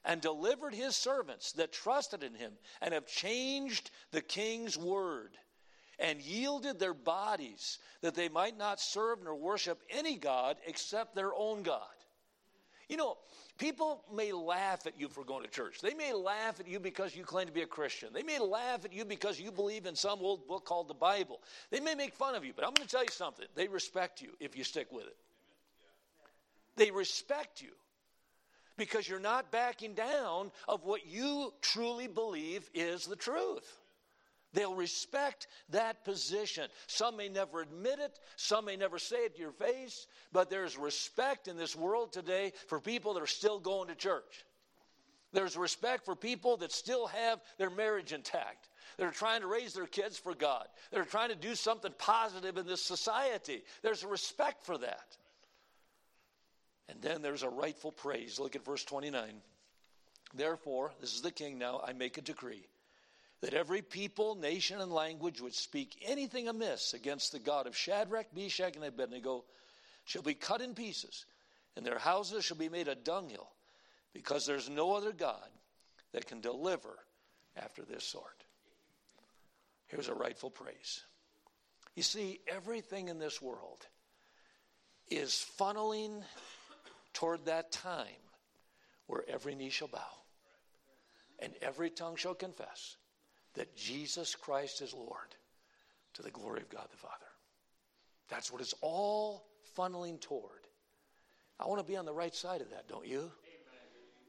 [0.05, 5.35] and delivered his servants that trusted in him and have changed the king's word
[5.97, 11.33] and yielded their bodies that they might not serve nor worship any God except their
[11.33, 11.81] own God.
[12.89, 13.17] You know,
[13.57, 15.81] people may laugh at you for going to church.
[15.81, 18.09] They may laugh at you because you claim to be a Christian.
[18.13, 21.41] They may laugh at you because you believe in some old book called the Bible.
[21.71, 23.45] They may make fun of you, but I'm going to tell you something.
[23.55, 25.17] They respect you if you stick with it.
[26.75, 27.71] They respect you
[28.77, 33.79] because you're not backing down of what you truly believe is the truth.
[34.55, 36.69] They'll respect that position.
[36.87, 40.77] Some may never admit it, some may never say it to your face, but there's
[40.77, 44.45] respect in this world today for people that are still going to church.
[45.33, 48.69] There's respect for people that still have their marriage intact.
[48.97, 50.65] That are trying to raise their kids for God.
[50.91, 53.61] That are trying to do something positive in this society.
[53.81, 55.17] There's respect for that.
[56.87, 58.39] And then there's a rightful praise.
[58.39, 59.41] Look at verse 29.
[60.33, 62.67] Therefore, this is the king now, I make a decree
[63.41, 68.27] that every people, nation, and language which speak anything amiss against the God of Shadrach,
[68.35, 69.43] Meshach, and Abednego
[70.05, 71.25] shall be cut in pieces,
[71.75, 73.49] and their houses shall be made a dunghill,
[74.13, 75.49] because there's no other God
[76.13, 76.97] that can deliver
[77.57, 78.43] after this sort.
[79.87, 81.03] Here's a rightful praise.
[81.95, 83.85] You see, everything in this world
[85.09, 86.23] is funneling
[87.13, 88.05] toward that time
[89.07, 89.99] where every knee shall bow
[91.39, 92.97] and every tongue shall confess
[93.55, 95.35] that Jesus Christ is Lord
[96.13, 97.13] to the glory of God the Father.
[98.29, 99.45] That's what it's all
[99.77, 100.51] funneling toward.
[101.59, 103.31] I want to be on the right side of that, don't you?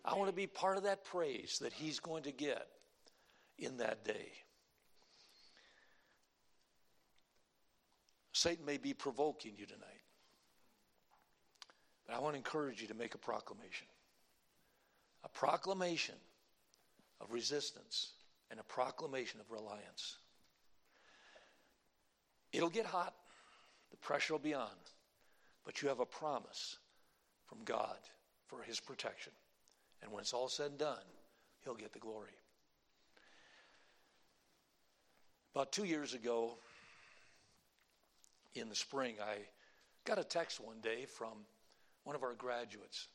[0.04, 2.66] I want to be part of that praise that He's going to get
[3.58, 4.30] in that day.
[8.32, 9.82] Satan may be provoking you tonight.
[12.06, 13.86] But I want to encourage you to make a proclamation
[15.24, 16.14] a proclamation
[17.20, 18.12] of resistance
[18.50, 20.16] and a proclamation of reliance.
[22.52, 23.14] It'll get hot,
[23.90, 24.70] the pressure will be on,
[25.64, 26.78] but you have a promise
[27.46, 27.98] from God
[28.46, 29.32] for His protection.
[30.02, 30.98] And when it's all said and done,
[31.64, 32.30] He'll get the glory.
[35.54, 36.58] About two years ago,
[38.54, 39.36] in the spring, I
[40.04, 41.32] got a text one day from
[42.04, 43.08] one of our graduates.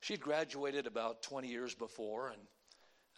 [0.00, 2.40] She'd graduated about 20 years before, and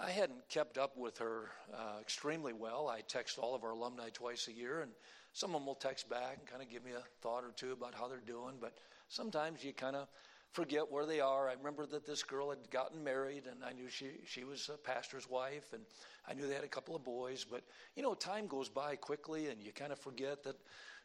[0.00, 2.88] I hadn't kept up with her uh, extremely well.
[2.88, 4.92] I text all of our alumni twice a year, and
[5.32, 7.72] some of them will text back and kind of give me a thought or two
[7.72, 8.74] about how they're doing, but
[9.08, 10.06] sometimes you kind of
[10.52, 11.48] forget where they are.
[11.48, 14.78] I remember that this girl had gotten married, and I knew she, she was a
[14.78, 15.82] pastor's wife, and
[16.28, 17.44] I knew they had a couple of boys.
[17.48, 17.62] But,
[17.96, 20.56] you know, time goes by quickly, and you kind of forget that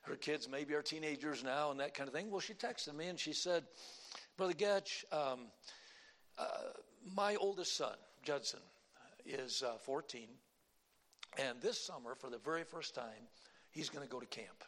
[0.03, 2.29] her kids maybe are teenagers now and that kind of thing.
[2.29, 3.63] Well, she texted me, and she said,
[4.37, 5.47] Brother Getch, um,
[6.37, 6.45] uh,
[7.15, 8.59] my oldest son, Judson,
[9.25, 10.27] is uh, 14,
[11.37, 13.27] and this summer, for the very first time,
[13.71, 14.63] he's going to go to camp.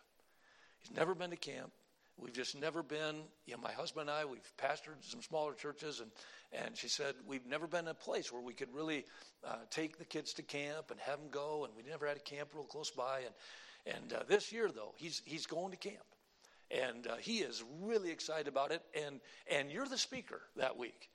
[0.80, 1.72] He's never been to camp.
[2.18, 6.00] We've just never been, you know, my husband and I, we've pastored some smaller churches,
[6.00, 6.12] and,
[6.54, 9.06] and she said, we've never been in a place where we could really
[9.46, 12.22] uh, take the kids to camp and have them go, and we never had a
[12.22, 13.20] camp real close by.
[13.20, 16.06] And, and uh, this year, though, he's, he's going to camp.
[16.72, 19.20] And uh, he is really excited about it, and,
[19.52, 21.10] and you're the speaker that week.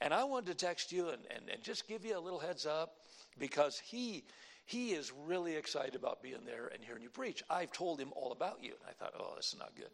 [0.00, 2.66] And I wanted to text you and, and, and just give you a little heads
[2.66, 2.96] up
[3.38, 4.24] because he
[4.66, 7.42] he is really excited about being there and hearing you preach.
[7.48, 8.72] I've told him all about you.
[8.72, 9.90] And I thought, oh, this is not good.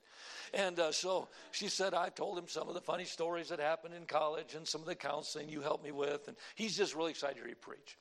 [0.55, 3.93] And uh, so she said, I've told him some of the funny stories that happened
[3.93, 6.27] in college and some of the counseling you helped me with.
[6.27, 7.99] And he's just really excited to hear you preach.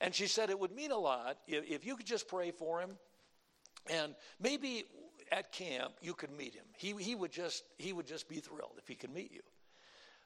[0.00, 2.80] And she said, it would mean a lot if, if you could just pray for
[2.80, 2.90] him.
[3.90, 4.84] And maybe
[5.32, 6.64] at camp you could meet him.
[6.76, 9.42] He, he, would just, he would just be thrilled if he could meet you.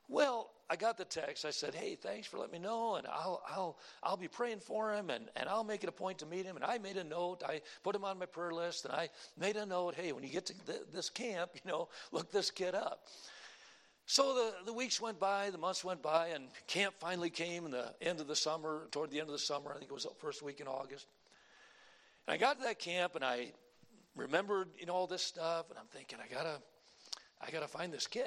[0.09, 1.45] Well, I got the text.
[1.45, 4.93] I said, "Hey, thanks for letting me know, and I'll I'll I'll be praying for
[4.93, 7.05] him, and, and I'll make it a point to meet him." And I made a
[7.05, 7.43] note.
[7.47, 9.95] I put him on my prayer list, and I made a note.
[9.95, 13.07] Hey, when you get to th- this camp, you know, look this kid up.
[14.09, 17.73] So the, the weeks went by, the months went by, and camp finally came in
[17.73, 19.73] the end of the summer, toward the end of the summer.
[19.73, 21.09] I think it was the first week in August.
[22.27, 23.53] And I got to that camp, and I
[24.15, 26.61] remembered, you know, all this stuff, and I'm thinking, I gotta,
[27.41, 28.27] I gotta find this kid.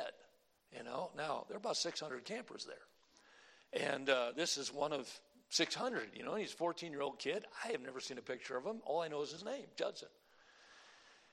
[0.76, 3.84] You know, now there are about 600 campers there.
[3.92, 5.10] And uh, this is one of
[5.50, 6.10] 600.
[6.14, 7.46] You know, he's a 14 year old kid.
[7.66, 8.82] I have never seen a picture of him.
[8.86, 10.10] All I know is his name, Judson.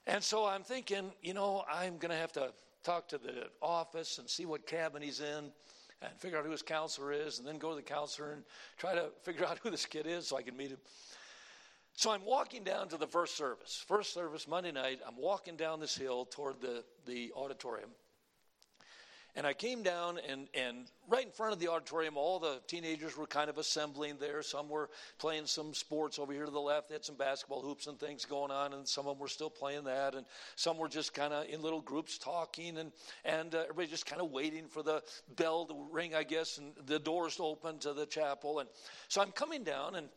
[0.07, 2.53] And so I'm thinking, you know, I'm going to have to
[2.85, 5.51] talk to the office and see what cabin he's in
[6.03, 8.45] and figure out who his counselor is and then go to the counselor and
[8.79, 10.79] try to figure out who this kid is so I can meet him.
[11.95, 13.83] So I'm walking down to the first service.
[13.89, 17.89] First service, Monday night, I'm walking down this hill toward the, the auditorium.
[19.37, 23.19] And I came down, and, and right in front of the auditorium, all the teenagers
[23.19, 24.43] were kind of assembling there.
[24.43, 26.89] Some were playing some sports over here to the left.
[26.89, 29.51] They had some basketball hoops and things going on, and some of them were still
[29.51, 30.15] playing that.
[30.15, 30.25] And
[30.55, 32.93] some were just kind of in little groups talking, and,
[33.27, 35.03] and uh, everybody just kind of waiting for the
[35.37, 38.61] bell to ring, I guess, and the doors to open to the chapel.
[38.61, 38.71] And
[39.09, 40.09] so I'm coming down, and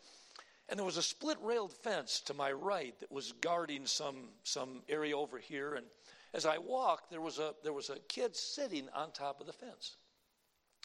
[0.70, 4.84] and there was a split railed fence to my right that was guarding some, some
[4.88, 5.74] area over here.
[5.74, 5.86] And
[6.34, 9.54] as I walked, there was a, there was a kid sitting on top of the
[9.54, 9.98] fence.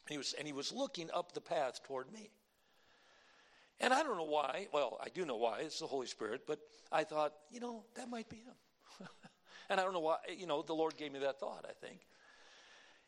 [0.09, 2.31] He was, and he was looking up the path toward me.
[3.81, 4.69] And I don't know why.
[4.73, 5.61] Well, I do know why.
[5.61, 6.43] It's the Holy Spirit.
[6.47, 6.61] But
[6.93, 8.55] I thought, you know, that might be him.
[9.69, 10.19] and I don't know why.
[10.37, 12.01] You know, the Lord gave me that thought, I think.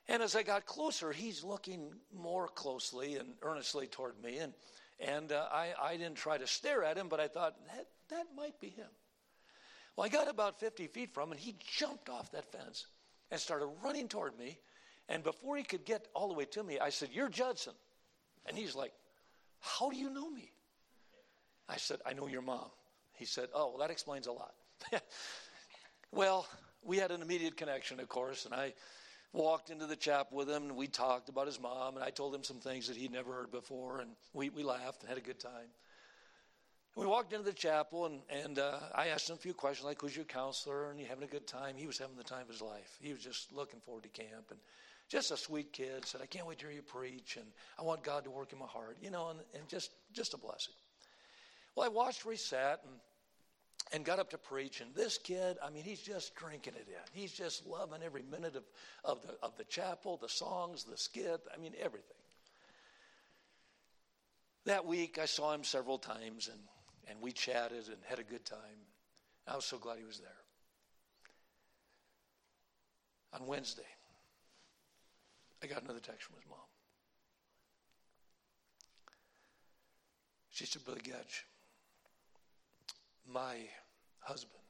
[0.09, 4.39] And as I got closer, he's looking more closely and earnestly toward me.
[4.39, 4.53] And,
[5.01, 8.26] and uh, I, I didn't try to stare at him, but I thought, that, that
[8.37, 8.89] might be him.
[9.97, 12.86] Well, I got about 50 feet from him, and he jumped off that fence
[13.30, 14.59] and started running toward me.
[15.09, 17.72] And before he could get all the way to me, I said, You're Judson.
[18.47, 18.92] And he's like,
[19.61, 20.51] How do you know me?
[21.68, 22.70] I said, I know your mom.
[23.14, 24.55] He said, Oh, well, that explains a lot.
[26.12, 26.47] well,
[26.82, 28.74] we had an immediate connection, of course, and I
[29.32, 32.34] walked into the chapel with him and we talked about his mom and I told
[32.34, 35.22] him some things that he'd never heard before and we, we laughed and had a
[35.22, 35.68] good time.
[36.97, 40.01] We walked into the chapel and, and uh, I asked him a few questions like,
[40.01, 40.90] Who's your counselor?
[40.90, 41.74] And you having a good time?
[41.76, 42.97] He was having the time of his life.
[43.03, 44.59] He was just looking forward to camp and
[45.07, 46.07] just a sweet kid.
[46.07, 47.44] Said, I can't wait to hear you preach and
[47.78, 50.38] I want God to work in my heart, you know, and, and just, just a
[50.38, 50.72] blessing.
[51.74, 52.94] Well, I watched where he sat and,
[53.92, 54.80] and got up to preach.
[54.80, 57.20] And this kid, I mean, he's just drinking it in.
[57.20, 58.64] He's just loving every minute of,
[59.05, 62.16] of, the, of the chapel, the songs, the skit, I mean, everything.
[64.64, 66.59] That week, I saw him several times and
[67.07, 68.59] and we chatted and had a good time.
[69.46, 70.28] I was so glad he was there.
[73.32, 73.82] On Wednesday,
[75.62, 76.59] I got another text from his mom.
[80.50, 81.42] She said, Brother Getch,
[83.30, 83.57] my
[84.20, 84.62] husband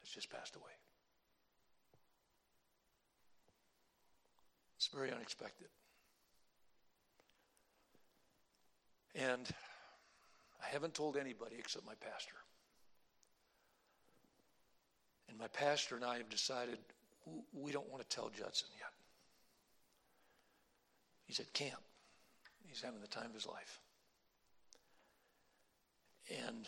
[0.00, 0.70] has just passed away.
[4.76, 5.66] It's very unexpected.
[9.16, 9.48] And
[10.62, 12.34] I haven't told anybody except my pastor.
[15.28, 16.78] And my pastor and I have decided
[17.52, 18.92] we don't want to tell Judson yet.
[21.26, 21.80] He's at camp.
[22.66, 23.80] He's having the time of his life.
[26.46, 26.66] And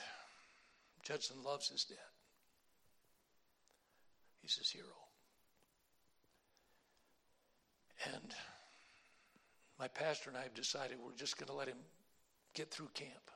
[1.03, 1.99] Judson loves his dad.
[4.41, 4.87] He's his hero.
[8.15, 8.35] And
[9.79, 11.77] my pastor and I have decided we're just going to let him
[12.55, 13.31] get through camp.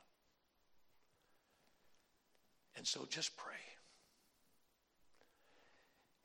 [2.76, 3.54] And so just pray.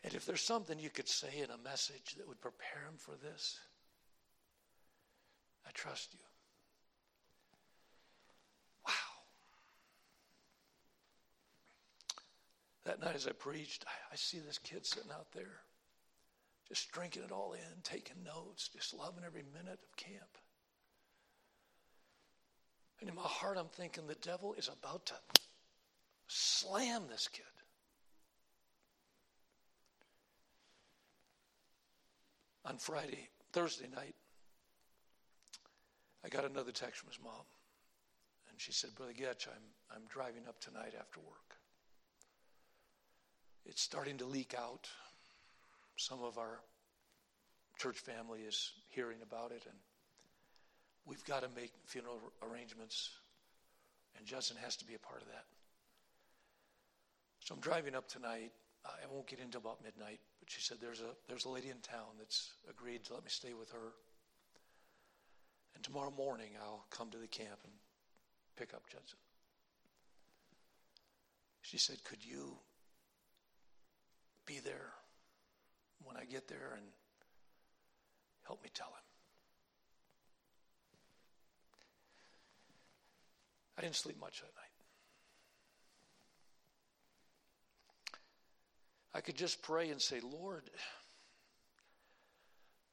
[0.04, 3.16] And if there's something you could say in a message that would prepare him for
[3.22, 3.60] this,
[5.68, 6.20] I trust you.
[8.88, 8.93] Wow.
[12.86, 15.62] That night as I preached, I, I see this kid sitting out there
[16.70, 20.38] just drinking it all in, taking notes, just loving every minute of camp.
[23.02, 25.14] And in my heart, I'm thinking the devil is about to
[26.30, 27.44] slam this kid.
[32.66, 34.16] On Friday, Thursday night,
[36.24, 37.46] I got another text from his mom.
[38.50, 41.58] And she said, Brother Getch, I'm, I'm driving up tonight after work.
[43.66, 44.88] It's starting to leak out.
[45.98, 46.60] Some of our
[47.80, 49.76] church family is hearing about it, and
[51.06, 53.10] we've got to make funeral arrangements,
[54.18, 55.46] and Judson has to be a part of that.
[57.50, 58.52] So I'm driving up tonight.
[58.86, 61.78] I won't get into about midnight, but she said there's a there's a lady in
[61.78, 63.93] town that's agreed to let me stay with her.
[65.74, 67.74] And tomorrow morning I'll come to the camp and
[68.56, 69.18] pick up Judson.
[71.64, 72.56] She said, Could you
[74.45, 74.91] be there
[76.04, 76.86] when I get there and
[78.45, 79.06] help me tell him?
[83.76, 84.79] I didn't sleep much that night.
[89.14, 90.70] I could just pray and say, Lord,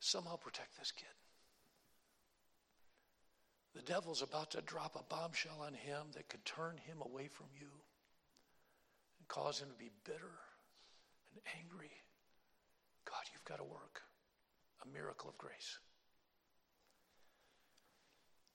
[0.00, 1.06] somehow protect this kid.
[3.74, 7.46] The devil's about to drop a bombshell on him that could turn him away from
[7.60, 7.68] you
[9.18, 10.32] and cause him to be bitter
[11.32, 11.92] and angry.
[13.04, 14.00] God, you've got to work
[14.82, 15.78] a miracle of grace.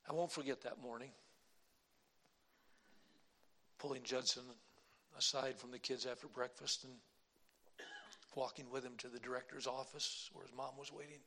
[0.09, 1.12] I won't forget that morning.
[3.78, 4.43] Pulling Judson
[5.18, 6.93] aside from the kids after breakfast and
[8.36, 11.20] walking with him to the director's office where his mom was waiting.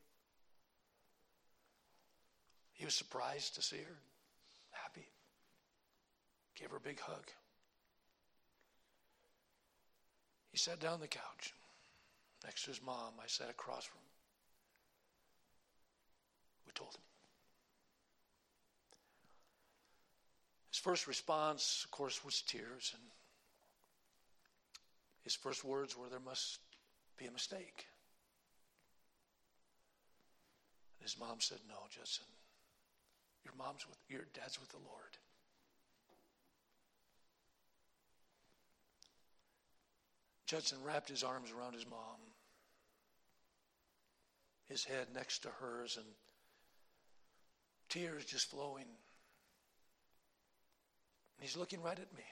[2.73, 3.97] He was surprised to see her,
[4.71, 5.07] happy.
[6.57, 7.31] Gave her a big hug.
[10.51, 11.53] He sat down on the couch
[12.45, 13.15] next to his mom.
[13.23, 14.05] I sat across from him.
[16.67, 17.03] We told him.
[20.71, 23.03] His first response, of course, was tears, and
[25.23, 26.59] his first words were, There must
[27.19, 27.87] be a mistake.
[30.99, 32.27] And his mom said, No, Judson,
[33.45, 35.19] your mom's with your dad's with the Lord.
[40.47, 42.21] Judson wrapped his arms around his mom,
[44.69, 46.07] his head next to hers, and
[47.89, 48.85] tears just flowing.
[51.37, 52.25] And he's looking right at me.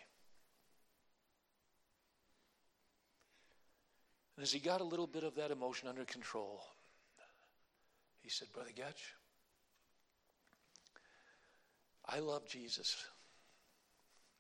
[4.37, 6.63] And as he got a little bit of that emotion under control,
[8.23, 9.15] he said, Brother Getch,
[12.07, 13.05] I love Jesus,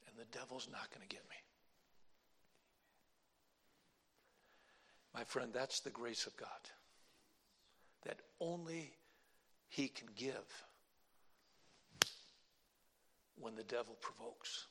[0.06, 1.36] and the devil's not going to get me.
[5.14, 6.48] My friend, that's the grace of God
[8.04, 8.92] that only
[9.68, 10.64] He can give
[13.38, 14.66] when the devil provokes.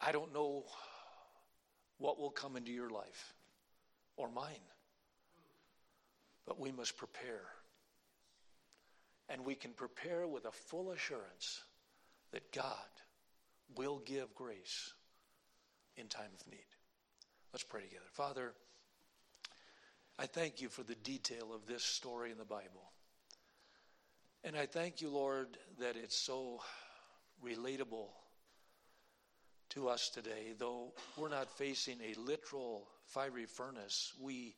[0.00, 0.64] I don't know
[1.98, 3.34] what will come into your life
[4.16, 4.54] or mine.
[6.46, 7.42] But we must prepare.
[9.28, 11.62] And we can prepare with a full assurance
[12.32, 12.66] that God
[13.76, 14.92] will give grace
[15.96, 16.60] in time of need.
[17.52, 18.04] Let's pray together.
[18.12, 18.52] Father,
[20.18, 22.90] I thank you for the detail of this story in the Bible.
[24.44, 25.48] And I thank you, Lord,
[25.80, 26.60] that it's so
[27.44, 28.08] relatable
[29.76, 34.54] to us today, though we're not facing a literal fiery furnace, we,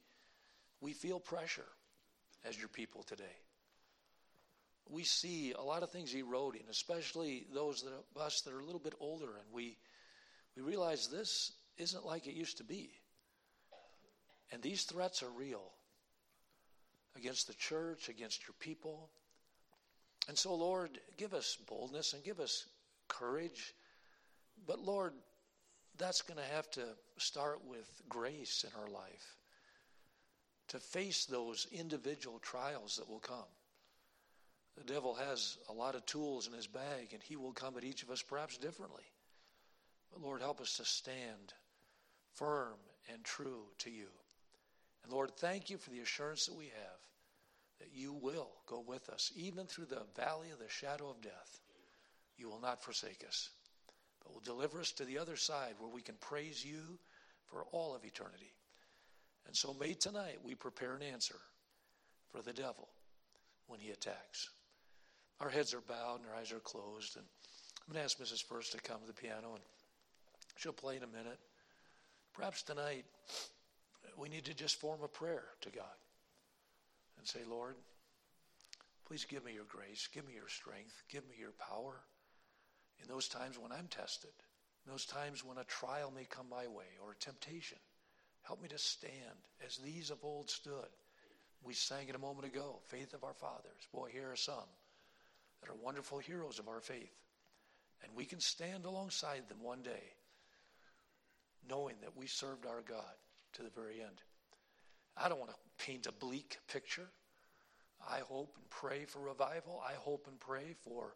[0.80, 1.66] we feel pressure
[2.44, 3.24] as your people today.
[4.88, 8.80] We see a lot of things eroding, especially those of us that are a little
[8.80, 9.76] bit older, and we,
[10.56, 12.92] we realize this isn't like it used to be.
[14.52, 15.72] And these threats are real
[17.16, 19.10] against the church, against your people.
[20.28, 22.66] And so, Lord, give us boldness and give us
[23.08, 23.74] courage
[24.66, 25.12] but Lord,
[25.96, 26.84] that's going to have to
[27.18, 29.36] start with grace in our life
[30.68, 33.48] to face those individual trials that will come.
[34.76, 37.84] The devil has a lot of tools in his bag, and he will come at
[37.84, 39.02] each of us perhaps differently.
[40.12, 41.54] But Lord, help us to stand
[42.34, 42.76] firm
[43.12, 44.08] and true to you.
[45.02, 47.00] And Lord, thank you for the assurance that we have
[47.80, 51.60] that you will go with us, even through the valley of the shadow of death.
[52.36, 53.50] You will not forsake us,
[54.32, 56.98] will deliver us to the other side where we can praise you
[57.46, 58.52] for all of eternity.
[59.46, 61.38] And so may tonight we prepare an answer
[62.30, 62.88] for the devil
[63.66, 64.50] when he attacks.
[65.40, 67.16] Our heads are bowed and our eyes are closed.
[67.16, 67.24] And
[67.80, 68.44] I'm going to ask Mrs.
[68.44, 69.62] First to come to the piano and
[70.56, 71.38] she'll play in a minute.
[72.34, 73.04] Perhaps tonight
[74.16, 75.96] we need to just form a prayer to God
[77.18, 77.76] and say, Lord,
[79.06, 82.00] please give me your grace, give me your strength, give me your power
[83.02, 84.30] in those times when I'm tested,
[84.84, 87.78] in those times when a trial may come my way or a temptation.
[88.42, 89.12] Help me to stand
[89.66, 90.88] as these of old stood.
[91.62, 93.88] We sang it a moment ago faith of our fathers.
[93.92, 94.68] Boy, here are some
[95.60, 97.14] that are wonderful heroes of our faith.
[98.02, 100.12] And we can stand alongside them one day,
[101.68, 103.02] knowing that we served our God
[103.54, 104.22] to the very end.
[105.16, 107.08] I don't want to paint a bleak picture.
[108.08, 109.82] I hope and pray for revival.
[109.84, 111.14] I hope and pray for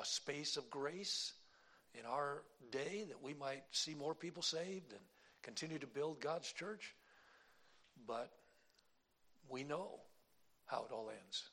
[0.00, 1.32] a space of grace
[1.98, 5.00] in our day that we might see more people saved and
[5.42, 6.94] continue to build God's church.
[8.06, 8.30] But
[9.48, 10.00] we know
[10.66, 11.44] how it all ends.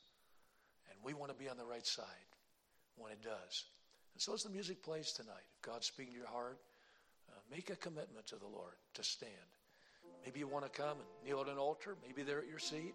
[0.90, 2.06] And we want to be on the right side
[2.96, 3.64] when it does.
[4.14, 6.58] And so as the music plays tonight, if God's speaking to your heart,
[7.28, 9.32] uh, make a commitment to the Lord to stand.
[10.24, 12.94] Maybe you want to come and kneel at an altar, maybe they're at your seat.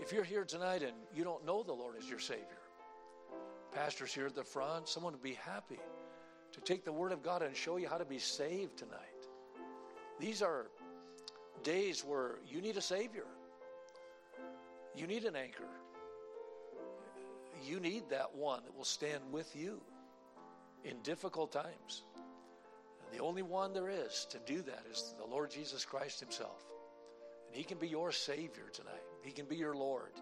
[0.00, 2.59] If you're here tonight and you don't know the Lord as your Savior,
[3.72, 5.78] pastors here at the front, someone would be happy
[6.52, 8.98] to take the Word of God and show you how to be saved tonight.
[10.18, 10.66] These are
[11.62, 13.26] days where you need a Savior,
[14.94, 15.68] you need an anchor.
[17.62, 19.82] You need that one that will stand with you
[20.84, 22.04] in difficult times.
[23.12, 26.64] The only one there is to do that is the Lord Jesus Christ Himself.
[27.48, 30.12] And He can be your Savior tonight, He can be your Lord.